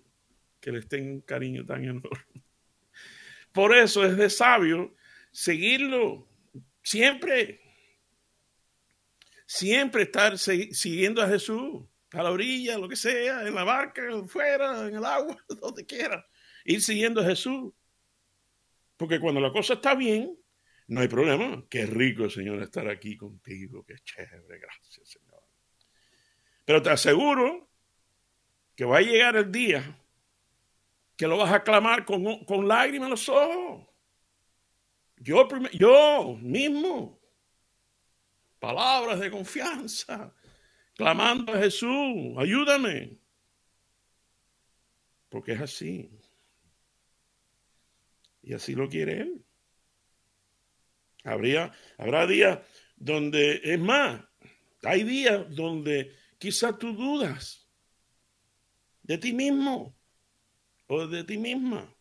que 0.59 0.71
les 0.71 0.87
tengo 0.87 1.23
cariño 1.25 1.65
tan 1.65 1.83
enorme, 1.83 2.43
por 3.51 3.75
eso 3.75 4.05
es 4.05 4.17
de 4.17 4.29
sabio 4.29 4.93
seguirlo 5.31 6.27
Siempre. 6.83 7.59
Siempre 9.45 10.03
estar 10.03 10.37
siguiendo 10.37 11.21
a 11.21 11.27
Jesús, 11.27 11.83
a 12.13 12.23
la 12.23 12.31
orilla, 12.31 12.77
lo 12.77 12.87
que 12.87 12.95
sea, 12.95 13.45
en 13.45 13.53
la 13.53 13.65
barca, 13.65 14.01
fuera, 14.27 14.87
en 14.87 14.95
el 14.95 15.03
agua, 15.03 15.37
donde 15.61 15.85
quiera. 15.85 16.25
Ir 16.63 16.81
siguiendo 16.81 17.21
a 17.21 17.25
Jesús. 17.25 17.73
Porque 18.95 19.19
cuando 19.19 19.41
la 19.41 19.51
cosa 19.51 19.73
está 19.73 19.93
bien, 19.93 20.37
no 20.87 21.01
hay 21.01 21.09
problema. 21.09 21.65
Qué 21.69 21.85
rico, 21.85 22.29
Señor, 22.29 22.61
estar 22.61 22.87
aquí 22.87 23.17
contigo. 23.17 23.83
Qué 23.85 23.95
chévere. 24.03 24.59
Gracias, 24.59 25.09
Señor. 25.09 25.43
Pero 26.63 26.81
te 26.81 26.91
aseguro 26.91 27.70
que 28.81 28.85
va 28.85 28.97
a 28.97 29.01
llegar 29.01 29.35
el 29.35 29.51
día 29.51 29.95
que 31.15 31.27
lo 31.27 31.37
vas 31.37 31.53
a 31.53 31.63
clamar 31.63 32.03
con, 32.03 32.43
con 32.45 32.67
lágrimas 32.67 33.05
en 33.05 33.11
los 33.11 33.29
ojos. 33.29 33.87
Yo, 35.17 35.47
yo 35.73 36.35
mismo, 36.41 37.21
palabras 38.57 39.19
de 39.19 39.29
confianza, 39.29 40.33
clamando 40.95 41.53
a 41.53 41.59
Jesús, 41.59 42.35
ayúdame. 42.39 43.19
Porque 45.29 45.51
es 45.51 45.61
así. 45.61 46.09
Y 48.41 48.55
así 48.55 48.73
lo 48.73 48.89
quiere 48.89 49.19
Él. 49.19 49.45
Habría, 51.23 51.71
habrá 51.99 52.25
días 52.25 52.57
donde, 52.95 53.61
es 53.63 53.79
más, 53.79 54.23
hay 54.81 55.03
días 55.03 55.45
donde 55.55 56.15
quizás 56.39 56.79
tú 56.79 56.93
dudas 56.95 57.60
de 59.03 59.17
ti 59.17 59.33
mismo 59.33 59.95
o 60.87 61.07
de 61.07 61.23
ti 61.23 61.37
misma. 61.37 61.93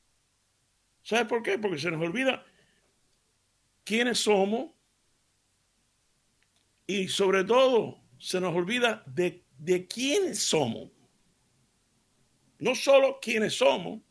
¿Sabes 1.02 1.26
por 1.26 1.42
qué? 1.42 1.58
Porque 1.58 1.78
se 1.78 1.90
nos 1.90 2.02
olvida 2.02 2.44
quiénes 3.84 4.18
somos 4.18 4.70
y 6.86 7.08
sobre 7.08 7.44
todo 7.44 8.00
se 8.18 8.40
nos 8.40 8.54
olvida 8.54 9.02
de, 9.06 9.44
de 9.58 9.86
quiénes 9.86 10.40
somos. 10.40 10.90
No 12.58 12.74
solo 12.74 13.18
quiénes 13.20 13.54
somos, 13.54 14.02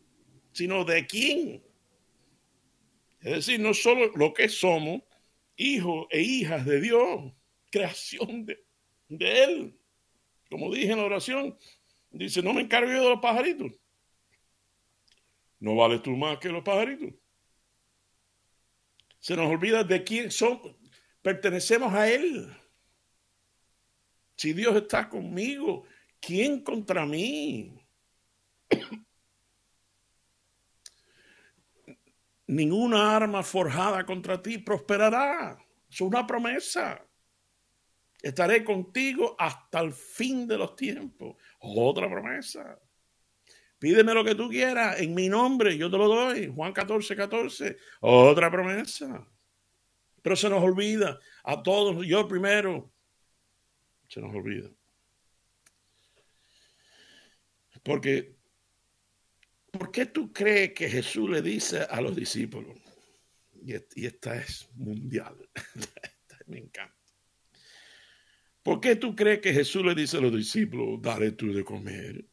sino 0.54 0.84
de 0.84 1.06
quién. 1.06 1.64
Es 3.22 3.32
decir, 3.46 3.60
no 3.60 3.74
solo 3.74 4.08
lo 4.16 4.34
que 4.34 4.50
somos, 4.50 5.02
hijos 5.56 6.08
e 6.10 6.22
hijas 6.22 6.66
de 6.66 6.82
Dios, 6.82 7.34
creación 7.72 8.46
de, 8.46 8.66
de 9.10 9.44
Él. 9.44 9.80
Como 10.50 10.74
dije 10.74 10.92
en 10.92 10.98
la 10.98 11.04
oración, 11.04 11.58
dice, 12.12 12.42
no 12.42 12.54
me 12.54 12.62
encargo 12.62 12.92
yo 12.92 13.04
de 13.04 13.10
los 13.10 13.20
pajaritos. 13.20 13.72
No 15.60 15.76
vales 15.76 16.02
tú 16.02 16.12
más 16.12 16.38
que 16.40 16.50
los 16.50 16.64
pajaritos. 16.64 17.14
Se 19.20 19.36
nos 19.36 19.50
olvida 19.50 19.84
de 19.84 20.04
quién 20.04 20.32
somos. 20.32 20.76
Pertenecemos 21.22 21.94
a 21.94 22.10
Él. 22.10 22.56
Si 24.38 24.54
Dios 24.54 24.76
está 24.78 25.10
conmigo, 25.10 25.84
¿quién 26.22 26.64
contra 26.64 27.06
mí? 27.06 27.78
Ninguna 32.48 33.16
arma 33.16 33.44
forjada 33.44 34.06
contra 34.06 34.42
ti 34.42 34.58
prosperará. 34.60 35.58
Es 35.90 36.00
una 36.00 36.26
promesa. 36.26 37.06
Estaré 38.22 38.64
contigo 38.64 39.36
hasta 39.40 39.80
el 39.80 39.94
fin 39.94 40.48
de 40.48 40.58
los 40.58 40.76
tiempos. 40.76 41.38
Otra 41.60 42.10
promesa. 42.10 42.80
Pídeme 43.78 44.14
lo 44.14 44.26
que 44.26 44.36
tú 44.36 44.50
quieras 44.50 45.00
en 45.00 45.14
mi 45.14 45.30
nombre, 45.30 45.78
yo 45.78 45.90
te 45.90 45.98
lo 45.98 46.08
doy. 46.08 46.52
Juan 46.54 46.74
14, 46.74 47.16
14. 47.16 47.78
Otra 48.02 48.52
promesa. 48.52 49.26
Pero 50.22 50.36
se 50.36 50.50
nos 50.50 50.62
olvida 50.62 51.18
a 51.44 51.64
todos, 51.64 52.06
yo 52.06 52.28
primero. 52.28 52.92
Se 54.10 54.20
nos 54.20 54.36
olvida. 54.36 54.70
Porque, 57.84 58.36
¿por 59.72 59.92
qué 59.92 60.08
tú 60.08 60.34
crees 60.34 60.74
que 60.74 60.90
Jesús 60.90 61.30
le 61.30 61.42
dice 61.42 61.88
a 61.90 62.02
los 62.02 62.16
discípulos? 62.16 62.78
y 63.62 64.06
esta 64.06 64.38
es 64.38 64.70
mundial. 64.76 65.38
Me 66.48 66.60
encanta. 66.60 66.99
¿Por 68.70 68.82
qué 68.82 68.96
tú 68.96 69.16
crees 69.16 69.40
que 69.40 69.52
Jesús 69.52 69.84
le 69.84 69.96
dice 69.96 70.18
a 70.18 70.22
los 70.22 70.32
discípulos, 70.32 71.02
dale 71.02 71.32
tú 71.32 71.52
de 71.52 71.64
comer? 71.64 72.24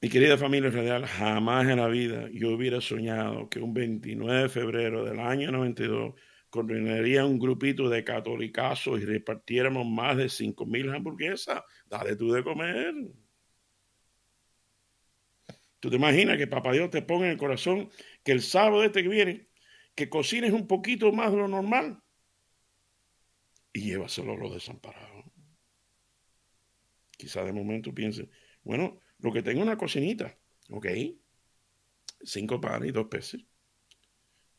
Mi 0.00 0.08
querida 0.08 0.38
familia 0.38 0.70
radial, 0.70 1.04
jamás 1.04 1.66
en 1.66 1.78
la 1.78 1.88
vida 1.88 2.28
yo 2.32 2.50
hubiera 2.50 2.80
soñado 2.80 3.48
que 3.48 3.58
un 3.58 3.74
29 3.74 4.42
de 4.42 4.48
febrero 4.48 5.04
del 5.04 5.18
año 5.18 5.50
92 5.50 6.14
coordinaría 6.48 7.26
un 7.26 7.40
grupito 7.40 7.88
de 7.88 8.04
catolicazos 8.04 9.00
y 9.00 9.04
repartiéramos 9.04 9.84
más 9.84 10.16
de 10.16 10.28
5 10.28 10.64
mil 10.64 10.88
hamburguesas. 10.94 11.62
Dale 11.86 12.14
tú 12.14 12.30
de 12.30 12.44
comer. 12.44 12.94
¿Tú 15.80 15.90
te 15.90 15.96
imaginas 15.96 16.38
que 16.38 16.46
Papá 16.46 16.70
Dios 16.70 16.90
te 16.90 17.02
ponga 17.02 17.26
en 17.26 17.32
el 17.32 17.36
corazón 17.36 17.90
que 18.22 18.30
el 18.30 18.42
sábado 18.42 18.84
este 18.84 19.02
que 19.02 19.08
viene, 19.08 19.48
que 19.96 20.08
cocines 20.08 20.52
un 20.52 20.68
poquito 20.68 21.10
más 21.10 21.32
de 21.32 21.38
lo 21.38 21.48
normal 21.48 22.00
y 23.76 23.80
llévaselo 23.80 24.32
a 24.32 24.36
los 24.36 24.54
desamparados? 24.54 25.26
Quizá 27.18 27.44
de 27.44 27.52
momento 27.52 27.94
piense, 27.94 28.28
bueno, 28.62 29.00
lo 29.18 29.32
que 29.32 29.42
tengo 29.42 29.62
una 29.62 29.76
cocinita, 29.76 30.34
¿ok? 30.70 30.86
Cinco 32.22 32.58
panes 32.60 32.88
y 32.88 32.92
dos 32.92 33.06
peces. 33.08 33.44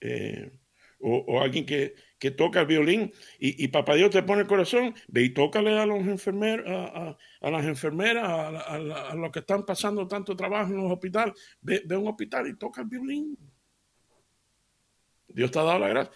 Eh, 0.01 0.51
o, 0.99 1.41
alguien 1.41 1.65
que, 1.65 1.95
toca 2.31 2.61
el 2.61 2.67
violín 2.67 3.11
y, 3.39 3.67
papá 3.69 3.95
Dios 3.95 4.11
te 4.11 4.23
pone 4.23 4.41
el 4.41 4.47
corazón, 4.47 4.93
ve 5.07 5.23
y 5.23 5.29
tócale 5.33 5.77
a 5.79 5.85
los 5.85 5.99
enfermeros, 5.99 6.65
a, 6.67 7.49
las 7.49 7.65
enfermeras, 7.65 8.23
a, 8.25 9.15
los 9.15 9.31
que 9.31 9.39
están 9.39 9.65
pasando 9.65 10.07
tanto 10.07 10.35
trabajo 10.35 10.71
en 10.71 10.77
los 10.77 10.91
hospitales, 10.91 11.33
ve, 11.61 11.81
ve 11.85 11.95
a 11.95 11.99
un 11.99 12.07
hospital 12.07 12.47
y 12.47 12.57
toca 12.57 12.81
el 12.81 12.87
violín. 12.87 13.37
Dios 15.27 15.51
te 15.51 15.59
ha 15.59 15.63
dado 15.63 15.79
la 15.79 15.87
gracia. 15.89 16.13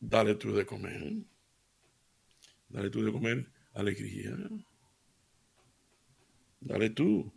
Dale 0.00 0.34
tú 0.34 0.52
de 0.52 0.66
comer. 0.66 1.31
Dale 2.72 2.88
tú 2.88 3.04
de 3.04 3.12
comer 3.12 3.46
alegría. 3.74 4.34
Dale 6.58 6.90
tú 6.90 7.30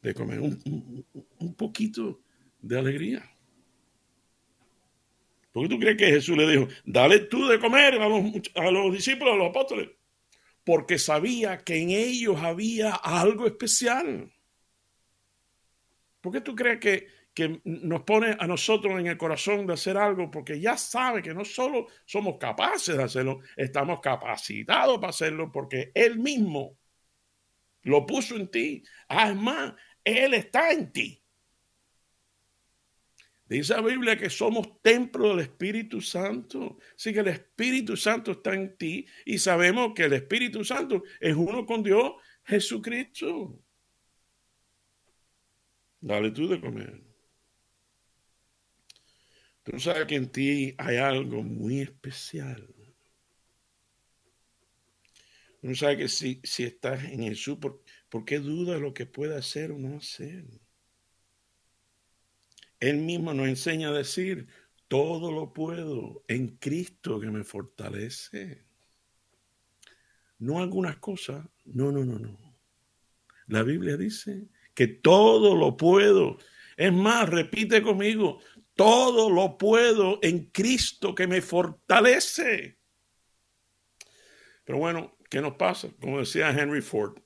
de 0.00 0.14
comer 0.14 0.40
un, 0.40 1.54
poquito 1.56 2.22
de 2.60 2.78
alegría. 2.78 3.22
¿Por 5.52 5.64
qué 5.64 5.74
tú 5.74 5.78
crees 5.78 5.98
que 5.98 6.06
Jesús 6.06 6.36
le 6.36 6.50
dijo, 6.50 6.68
dale 6.86 7.18
tú 7.20 7.46
de 7.46 7.60
comer 7.60 7.94
a 8.00 8.08
los, 8.08 8.24
a 8.54 8.70
los 8.70 8.92
discípulos, 8.92 9.34
a 9.34 9.36
los 9.36 9.50
apóstoles? 9.50 9.90
Porque 10.64 10.98
sabía 10.98 11.58
que 11.58 11.76
en 11.76 11.90
ellos 11.90 12.38
había 12.40 12.94
algo 12.94 13.46
especial. 13.46 14.32
¿Por 16.22 16.32
qué 16.32 16.40
tú 16.40 16.54
crees 16.54 16.80
que, 16.80 17.08
que 17.34 17.60
nos 17.64 18.02
pone 18.02 18.36
a 18.38 18.46
nosotros 18.46 18.98
en 19.00 19.06
el 19.06 19.16
corazón 19.16 19.66
de 19.66 19.74
hacer 19.74 19.96
algo? 19.96 20.30
Porque 20.30 20.60
ya 20.60 20.76
sabe 20.76 21.22
que 21.22 21.34
no 21.34 21.44
solo 21.44 21.86
somos 22.04 22.36
capaces 22.38 22.96
de 22.96 23.02
hacerlo, 23.02 23.40
estamos 23.56 24.00
capacitados 24.00 24.96
para 24.96 25.10
hacerlo 25.10 25.50
porque 25.50 25.92
Él 25.94 26.18
mismo 26.18 26.76
lo 27.82 28.06
puso 28.06 28.36
en 28.36 28.48
ti. 28.48 28.84
Además, 29.08 29.74
él 30.04 30.34
está 30.34 30.72
en 30.72 30.92
ti. 30.92 31.18
Dice 33.46 33.74
la 33.74 33.82
Biblia 33.82 34.16
que 34.16 34.30
somos 34.30 34.80
templo 34.80 35.30
del 35.30 35.40
Espíritu 35.40 36.00
Santo. 36.00 36.78
Así 36.96 37.12
que 37.12 37.20
el 37.20 37.28
Espíritu 37.28 37.96
Santo 37.96 38.32
está 38.32 38.54
en 38.54 38.76
ti 38.76 39.06
y 39.26 39.38
sabemos 39.38 39.92
que 39.94 40.04
el 40.04 40.14
Espíritu 40.14 40.64
Santo 40.64 41.02
es 41.20 41.36
uno 41.36 41.66
con 41.66 41.82
Dios, 41.82 42.14
Jesucristo. 42.44 43.58
Dale 46.00 46.30
tú 46.30 46.48
de 46.48 46.60
comer. 46.60 47.11
Tú 49.62 49.78
sabes 49.78 50.06
que 50.06 50.16
en 50.16 50.30
ti 50.30 50.74
hay 50.78 50.96
algo 50.96 51.42
muy 51.42 51.80
especial. 51.80 52.68
Uno 55.62 55.74
sabe 55.76 55.96
que 55.96 56.08
si, 56.08 56.40
si 56.42 56.64
estás 56.64 57.04
en 57.04 57.22
Jesús, 57.22 57.58
¿por, 57.58 57.82
¿por 58.08 58.24
qué 58.24 58.40
duda 58.40 58.78
lo 58.78 58.92
que 58.92 59.06
puede 59.06 59.36
hacer 59.36 59.70
o 59.70 59.78
no 59.78 59.98
hacer? 59.98 60.44
Él 62.80 62.96
mismo 62.96 63.32
nos 63.32 63.46
enseña 63.46 63.90
a 63.90 63.92
decir, 63.92 64.48
todo 64.88 65.30
lo 65.30 65.52
puedo 65.52 66.24
en 66.26 66.56
Cristo 66.56 67.20
que 67.20 67.30
me 67.30 67.44
fortalece. 67.44 68.64
No 70.40 70.58
algunas 70.58 70.96
cosas, 70.96 71.46
no, 71.64 71.92
no, 71.92 72.04
no, 72.04 72.18
no. 72.18 72.58
La 73.46 73.62
Biblia 73.62 73.96
dice 73.96 74.48
que 74.74 74.88
todo 74.88 75.54
lo 75.54 75.76
puedo. 75.76 76.38
Es 76.76 76.92
más, 76.92 77.28
repite 77.28 77.82
conmigo, 77.82 78.40
todo 78.74 79.30
lo 79.30 79.58
puedo 79.58 80.18
en 80.22 80.46
Cristo 80.46 81.14
que 81.14 81.26
me 81.26 81.40
fortalece. 81.40 82.78
Pero 84.64 84.78
bueno, 84.78 85.16
¿Qué 85.32 85.40
nos 85.40 85.54
pasa? 85.54 85.88
Como 85.98 86.18
decía 86.18 86.50
Henry 86.50 86.82
Ford, 86.82 87.18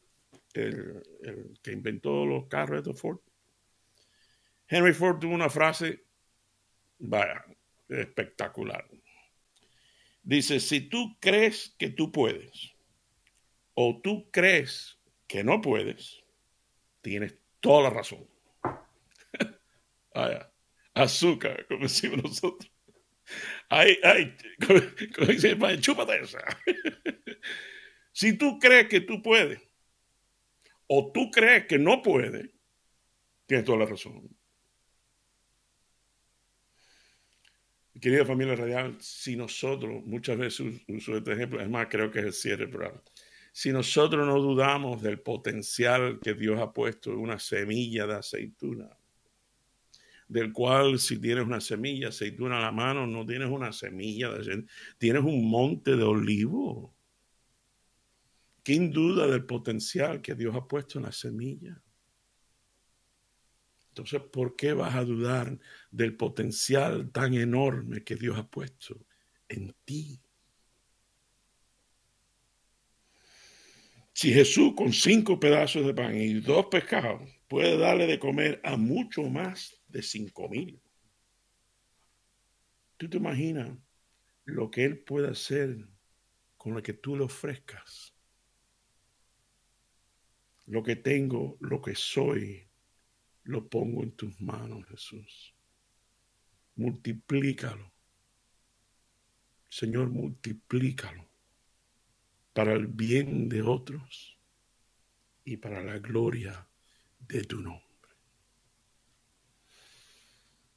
el, 0.54 1.02
que 1.60 1.72
inventó 1.72 2.24
los 2.24 2.46
carros 2.46 2.84
de 2.84 2.94
Ford. 2.94 3.18
Henry 4.68 4.94
Ford 4.94 5.18
tuvo 5.18 5.34
una 5.34 5.50
frase, 5.50 6.04
vaya, 7.00 7.44
espectacular. 7.88 8.88
Dice, 10.22 10.60
si 10.60 10.82
tú 10.82 11.18
crees 11.18 11.74
que 11.76 11.90
tú 11.90 12.12
puedes 12.12 12.76
o 13.74 14.00
tú 14.00 14.30
crees 14.30 15.00
que 15.26 15.42
no 15.42 15.60
puedes, 15.60 16.22
tienes 17.00 17.36
toda 17.58 17.90
la 17.90 17.90
razón. 17.90 18.24
azúcar, 20.96 21.66
como 21.68 21.82
decimos 21.82 22.22
nosotros. 22.22 22.72
Ay, 23.68 23.98
ay, 24.02 24.36
como, 24.66 25.26
dice, 25.26 25.56
chúpate 25.80 26.20
esa. 26.20 26.38
Si 28.12 28.38
tú 28.38 28.58
crees 28.58 28.88
que 28.88 29.00
tú 29.00 29.20
puedes 29.20 29.60
o 30.86 31.12
tú 31.12 31.30
crees 31.30 31.66
que 31.66 31.78
no 31.78 32.00
puedes, 32.00 32.48
tienes 33.44 33.66
toda 33.66 33.78
la 33.78 33.86
razón. 33.86 34.34
Querida 38.00 38.24
familia 38.24 38.54
radial, 38.54 38.96
si 39.00 39.36
nosotros, 39.36 40.04
muchas 40.04 40.38
veces 40.38 40.82
uso 40.88 41.16
este 41.16 41.32
ejemplo, 41.32 41.60
es 41.60 41.68
más, 41.68 41.88
creo 41.90 42.10
que 42.10 42.20
es 42.20 42.26
el 42.26 42.32
cierre 42.32 42.64
del 42.64 42.70
programa. 42.70 43.02
Si 43.52 43.70
nosotros 43.72 44.26
no 44.26 44.38
dudamos 44.38 45.02
del 45.02 45.20
potencial 45.20 46.18
que 46.22 46.34
Dios 46.34 46.60
ha 46.60 46.72
puesto 46.72 47.10
en 47.10 47.18
una 47.18 47.38
semilla 47.38 48.06
de 48.06 48.14
aceituna, 48.14 48.88
del 50.28 50.52
cual 50.52 50.98
si 50.98 51.18
tienes 51.18 51.44
una 51.44 51.60
semilla 51.60 52.08
aceituna 52.08 52.58
a 52.58 52.62
la 52.62 52.72
mano, 52.72 53.06
no 53.06 53.24
tienes 53.24 53.48
una 53.48 53.72
semilla 53.72 54.30
tienes 54.98 55.22
un 55.22 55.48
monte 55.48 55.96
de 55.96 56.02
olivo 56.02 56.96
¿Quién 58.66 58.90
duda 58.90 59.28
del 59.28 59.44
potencial 59.44 60.20
que 60.20 60.34
Dios 60.34 60.56
ha 60.56 60.66
puesto 60.66 60.98
en 60.98 61.04
la 61.04 61.12
semilla? 61.12 61.80
Entonces, 63.90 64.20
¿por 64.22 64.56
qué 64.56 64.72
vas 64.72 64.96
a 64.96 65.04
dudar 65.04 65.56
del 65.92 66.16
potencial 66.16 67.12
tan 67.12 67.34
enorme 67.34 68.02
que 68.02 68.16
Dios 68.16 68.36
ha 68.36 68.44
puesto 68.44 69.06
en 69.48 69.72
ti? 69.84 70.20
Si 74.12 74.32
Jesús 74.32 74.72
con 74.76 74.92
cinco 74.92 75.38
pedazos 75.38 75.86
de 75.86 75.94
pan 75.94 76.16
y 76.16 76.40
dos 76.40 76.66
pescados 76.66 77.22
puede 77.46 77.78
darle 77.78 78.08
de 78.08 78.18
comer 78.18 78.60
a 78.64 78.76
mucho 78.76 79.22
más 79.22 79.80
de 79.96 80.02
cinco 80.02 80.46
mil, 80.48 80.78
¿tú 82.98 83.08
te 83.08 83.16
imaginas 83.16 83.78
lo 84.44 84.70
que 84.70 84.84
Él 84.84 84.98
puede 84.98 85.28
hacer 85.28 85.88
con 86.58 86.74
lo 86.74 86.82
que 86.82 86.92
tú 86.92 87.16
le 87.16 87.24
ofrezcas? 87.24 88.14
Lo 90.66 90.82
que 90.82 90.96
tengo, 90.96 91.56
lo 91.60 91.80
que 91.80 91.94
soy, 91.94 92.68
lo 93.44 93.68
pongo 93.68 94.02
en 94.02 94.12
tus 94.12 94.38
manos, 94.40 94.84
Jesús. 94.86 95.54
Multiplícalo. 96.74 97.90
Señor, 99.68 100.10
multiplícalo 100.10 101.26
para 102.52 102.74
el 102.74 102.86
bien 102.86 103.48
de 103.48 103.62
otros 103.62 104.38
y 105.44 105.56
para 105.56 105.82
la 105.82 105.98
gloria 105.98 106.68
de 107.20 107.44
tu 107.44 107.60
nombre. 107.60 107.85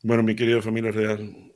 Bueno, 0.01 0.23
mi 0.23 0.33
querida 0.33 0.61
familia 0.61 0.91
real, 0.91 1.51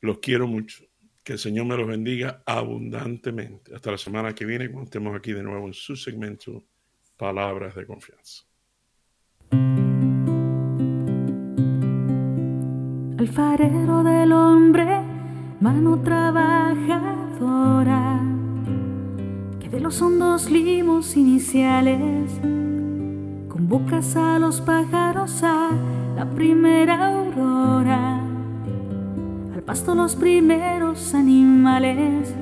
los 0.00 0.18
quiero 0.18 0.48
mucho. 0.48 0.84
Que 1.22 1.34
el 1.34 1.38
Señor 1.38 1.66
me 1.66 1.76
los 1.76 1.86
bendiga 1.86 2.42
abundantemente. 2.46 3.72
Hasta 3.74 3.92
la 3.92 3.98
semana 3.98 4.34
que 4.34 4.44
viene, 4.44 4.68
cuando 4.70 4.86
estemos 4.86 5.14
aquí 5.14 5.32
de 5.32 5.44
nuevo 5.44 5.68
en 5.68 5.74
su 5.74 5.94
segmento 5.94 6.64
Palabras 7.16 7.76
de 7.76 7.86
Confianza. 7.86 8.42
Alfarero 13.18 14.02
del 14.02 14.32
hombre, 14.32 14.86
mano 15.60 16.02
trabajadora, 16.02 18.20
que 19.60 19.68
de 19.68 19.78
los 19.78 20.00
hondos 20.00 20.50
limos 20.50 21.16
iniciales 21.16 22.40
Convocas 23.60 24.16
a 24.16 24.38
los 24.38 24.62
pájaros 24.62 25.42
a 25.42 25.68
la 26.16 26.24
primera 26.24 27.08
aurora, 27.08 28.18
al 29.54 29.62
pasto 29.62 29.94
los 29.94 30.16
primeros 30.16 31.12
animales, 31.14 32.34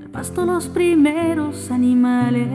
al 0.00 0.08
pasto 0.10 0.46
los 0.46 0.68
primeros 0.68 1.72
animales. 1.72 2.48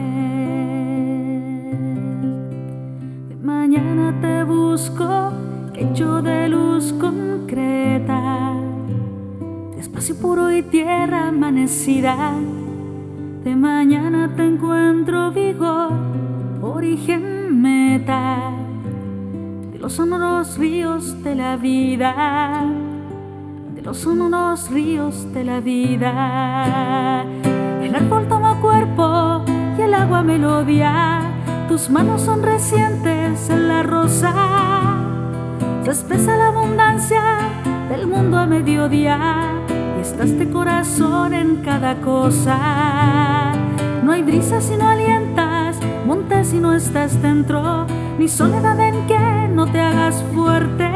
De 3.28 3.36
mañana 3.42 4.18
te 4.22 4.42
busco, 4.44 5.30
hecho 5.74 6.22
de 6.22 6.48
luz 6.48 6.94
concreta, 6.94 8.54
espacio 9.76 10.16
puro 10.16 10.50
y 10.50 10.62
tierra 10.62 11.28
amanecida. 11.28 12.16
De 13.44 13.54
mañana 13.54 14.34
te 14.34 14.46
encuentro 14.46 15.30
vigor 15.30 16.14
origen 16.64 17.33
meta 17.64 18.52
de 19.72 19.78
los 19.78 19.94
sonoros 19.94 20.58
ríos 20.58 21.22
de 21.24 21.34
la 21.34 21.56
vida, 21.56 22.62
de 23.74 23.80
los 23.80 23.96
sonoros 23.98 24.70
ríos 24.70 25.32
de 25.32 25.44
la 25.44 25.60
vida. 25.60 27.24
El 27.82 27.94
árbol 27.94 28.28
toma 28.28 28.60
cuerpo 28.60 29.44
y 29.78 29.80
el 29.80 29.94
agua 29.94 30.22
melodía, 30.22 31.22
tus 31.66 31.88
manos 31.88 32.20
son 32.20 32.42
recientes 32.42 33.48
en 33.48 33.68
la 33.68 33.82
rosa. 33.82 34.34
Se 35.84 36.36
la 36.36 36.48
abundancia 36.48 37.22
del 37.88 38.06
mundo 38.06 38.36
a 38.36 38.46
mediodía 38.46 39.16
y 39.96 40.00
estás 40.02 40.36
de 40.38 40.50
corazón 40.50 41.32
en 41.32 41.62
cada 41.62 41.94
cosa. 42.02 43.52
No 44.02 44.12
hay 44.12 44.22
brisa 44.22 44.60
sino 44.60 44.86
alienta 44.86 45.23
monte 46.04 46.44
si 46.44 46.58
no 46.58 46.74
estás 46.74 47.20
dentro, 47.22 47.86
ni 48.18 48.28
soledad 48.28 48.78
en 48.80 49.06
que 49.06 49.48
no 49.52 49.66
te 49.66 49.80
hagas 49.80 50.22
fuerte. 50.34 50.90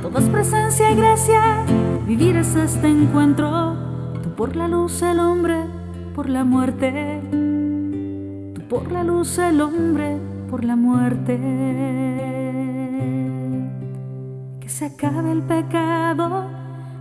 Todo 0.00 0.18
es 0.18 0.24
presencia 0.26 0.90
y 0.90 0.96
gracia, 0.96 1.64
vivir 2.06 2.36
es 2.36 2.54
este 2.54 2.88
encuentro. 2.88 3.76
Tú 4.22 4.30
por 4.30 4.56
la 4.56 4.68
luz, 4.68 5.02
el 5.02 5.20
hombre 5.20 5.64
por 6.14 6.28
la 6.28 6.44
muerte. 6.44 7.20
Tú 8.54 8.62
por 8.68 8.90
la 8.90 9.04
luz, 9.04 9.38
el 9.38 9.60
hombre 9.60 10.16
por 10.50 10.64
la 10.64 10.76
muerte. 10.76 11.38
Que 14.60 14.68
se 14.68 14.86
acabe 14.86 15.32
el 15.32 15.42
pecado, 15.42 16.46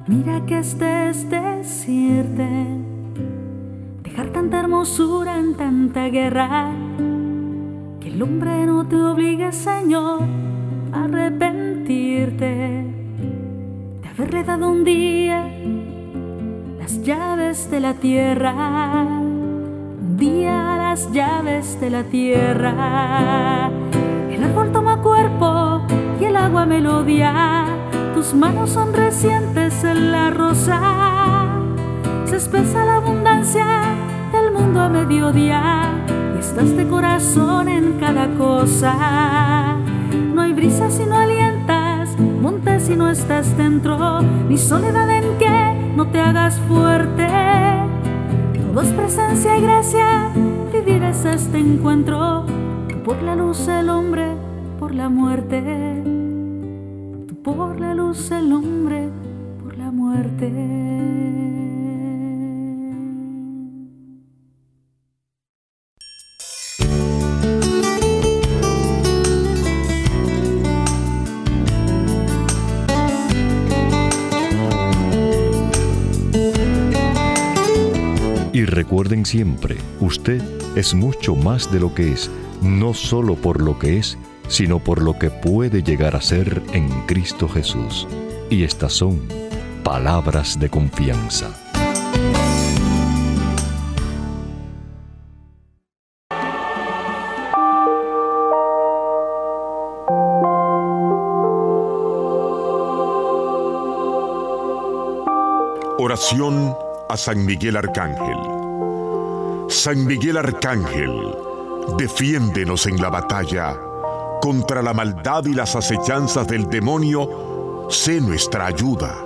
mira 0.08 0.46
que 0.46 0.60
es 0.60 0.78
decirte 0.78 2.48
dejar 2.50 2.97
tanta 4.48 4.60
hermosura 4.62 5.40
en 5.40 5.56
tanta 5.56 6.08
guerra. 6.08 6.72
Que 8.00 8.08
el 8.08 8.22
hombre 8.22 8.66
no 8.66 8.88
te 8.88 8.96
obligue, 8.96 9.52
Señor, 9.52 10.22
a 10.94 11.04
arrepentirte 11.04 12.46
de 12.46 14.10
haberle 14.10 14.46
dado 14.46 14.70
un 14.70 14.86
día 14.86 15.52
las 16.80 17.04
llaves 17.04 17.70
de 17.70 17.82
la 17.82 17.96
tierra. 17.96 18.54
Un 19.04 20.16
día 20.16 20.78
las 20.78 21.12
llaves 21.12 21.78
de 21.82 21.90
la 21.90 22.04
tierra. 22.04 23.70
El 24.32 24.46
árbol 24.46 24.72
toma 24.72 25.02
cuerpo 25.02 25.82
y 26.22 26.24
el 26.24 26.38
agua 26.38 26.66
melodía. 26.66 27.66
Tus 28.16 28.34
manos 28.34 28.70
son 28.70 28.94
recientes 28.94 29.84
en 29.84 30.14
la 30.14 30.30
rosa. 30.30 30.80
Se 32.24 32.38
espesa 32.38 32.86
la 32.86 32.96
abundancia 32.96 34.07
el 34.48 34.54
mundo 34.54 34.80
a 34.82 34.90
mediodía 34.90 35.82
y 36.36 36.40
estás 36.40 36.76
de 36.76 36.88
corazón 36.88 37.68
en 37.68 37.94
cada 38.00 38.28
cosa. 38.36 39.78
No 40.34 40.42
hay 40.42 40.54
brisa 40.54 40.90
si 40.90 41.06
no 41.06 41.16
alientas, 41.16 42.18
monte 42.20 42.80
si 42.80 42.96
no 42.96 43.10
estás 43.10 43.58
dentro, 43.58 44.22
ni 44.22 44.58
soledad 44.58 45.10
en 45.10 45.38
que 45.38 45.94
no 45.96 46.08
te 46.08 46.20
hagas 46.20 46.60
fuerte. 46.62 47.28
Todo 48.54 48.82
es 48.82 48.90
presencia 48.90 49.58
y 49.58 49.62
gracia, 49.62 50.30
vivir 50.72 51.04
es 51.04 51.26
este 51.26 51.58
encuentro. 51.58 52.46
por 53.04 53.22
la 53.24 53.36
luz 53.36 53.68
el 53.68 53.90
hombre, 53.90 54.36
por 54.80 54.94
la 54.94 55.10
muerte. 55.10 56.04
por 57.44 57.80
la 57.80 57.94
luz 57.94 58.32
el 58.32 58.52
hombre, 58.52 59.10
por 59.62 59.78
la 59.78 59.92
muerte. 59.92 61.47
Recuerden 79.08 79.26
siempre, 79.26 79.78
usted 80.02 80.42
es 80.76 80.94
mucho 80.94 81.34
más 81.34 81.72
de 81.72 81.80
lo 81.80 81.96
que 81.96 82.12
es, 82.12 82.30
no 82.62 82.94
solo 82.94 83.36
por 83.36 83.62
lo 83.62 83.80
que 83.80 84.00
es, 84.00 84.18
sino 84.50 84.80
por 84.80 85.02
lo 85.02 85.18
que 85.18 85.30
puede 85.30 85.82
llegar 85.82 86.14
a 86.14 86.22
ser 86.22 86.62
en 86.74 86.90
Cristo 87.06 87.48
Jesús. 87.48 88.06
Y 88.50 88.64
estas 88.64 88.92
son 88.92 89.22
palabras 89.82 90.60
de 90.60 90.70
confianza. 90.70 91.56
Oración 105.98 106.76
a 107.10 107.16
San 107.16 107.46
Miguel 107.46 107.78
Arcángel. 107.78 108.57
San 109.70 110.06
Miguel 110.06 110.38
Arcángel, 110.38 111.12
defiéndenos 111.98 112.86
en 112.86 113.02
la 113.02 113.10
batalla. 113.10 113.78
Contra 114.42 114.82
la 114.82 114.94
maldad 114.94 115.46
y 115.46 115.54
las 115.54 115.76
acechanzas 115.76 116.48
del 116.48 116.70
demonio, 116.70 117.88
sé 117.90 118.22
nuestra 118.22 118.68
ayuda. 118.68 119.18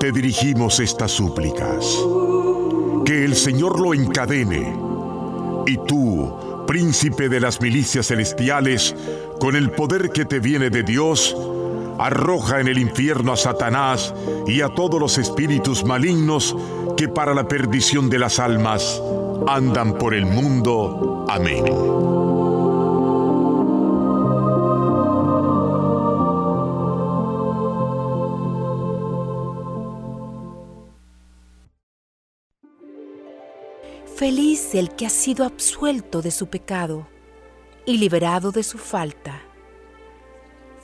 Te 0.00 0.12
dirigimos 0.12 0.80
estas 0.80 1.12
súplicas. 1.12 1.98
Que 3.04 3.24
el 3.24 3.36
Señor 3.36 3.78
lo 3.78 3.92
encadene. 3.92 4.74
Y 5.66 5.76
tú, 5.86 6.64
príncipe 6.66 7.28
de 7.28 7.40
las 7.40 7.60
milicias 7.60 8.06
celestiales, 8.06 8.94
con 9.38 9.56
el 9.56 9.70
poder 9.72 10.10
que 10.10 10.24
te 10.24 10.40
viene 10.40 10.70
de 10.70 10.82
Dios, 10.82 11.36
arroja 11.98 12.60
en 12.60 12.68
el 12.68 12.78
infierno 12.78 13.32
a 13.32 13.36
Satanás 13.36 14.14
y 14.46 14.60
a 14.62 14.68
todos 14.68 15.00
los 15.00 15.18
espíritus 15.18 15.84
malignos 15.84 16.56
que 16.96 17.08
para 17.08 17.34
la 17.34 17.46
perdición 17.46 18.08
de 18.08 18.18
las 18.18 18.38
almas 18.38 19.02
andan 19.46 19.98
por 19.98 20.14
el 20.14 20.26
mundo. 20.26 21.26
Amén. 21.28 21.64
Feliz 34.16 34.74
el 34.74 34.90
que 34.96 35.06
ha 35.06 35.10
sido 35.10 35.44
absuelto 35.44 36.22
de 36.22 36.32
su 36.32 36.48
pecado 36.48 37.06
y 37.86 37.98
liberado 37.98 38.50
de 38.50 38.64
su 38.64 38.76
falta. 38.76 39.47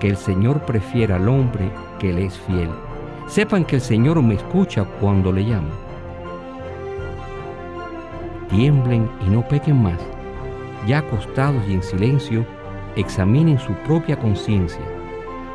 que 0.00 0.08
el 0.08 0.16
Señor 0.16 0.60
prefiere 0.62 1.14
al 1.14 1.28
hombre 1.28 1.70
que 1.98 2.12
le 2.12 2.26
es 2.26 2.38
fiel. 2.38 2.70
Sepan 3.26 3.64
que 3.64 3.76
el 3.76 3.82
Señor 3.82 4.22
me 4.22 4.34
escucha 4.34 4.84
cuando 5.00 5.32
le 5.32 5.42
llamo. 5.42 5.70
Tiemblen 8.48 9.10
y 9.26 9.30
no 9.30 9.46
pequen 9.46 9.82
más. 9.82 10.00
Ya 10.86 10.98
acostados 10.98 11.62
y 11.68 11.74
en 11.74 11.82
silencio, 11.82 12.46
examinen 12.96 13.58
su 13.58 13.72
propia 13.86 14.18
conciencia. 14.18 14.82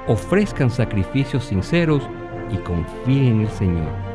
Ofrezcan 0.08 0.70
sacrificios 0.70 1.46
sinceros 1.46 2.04
y 2.52 2.58
confíen 2.58 3.36
en 3.36 3.42
el 3.42 3.50
Señor 3.50 4.13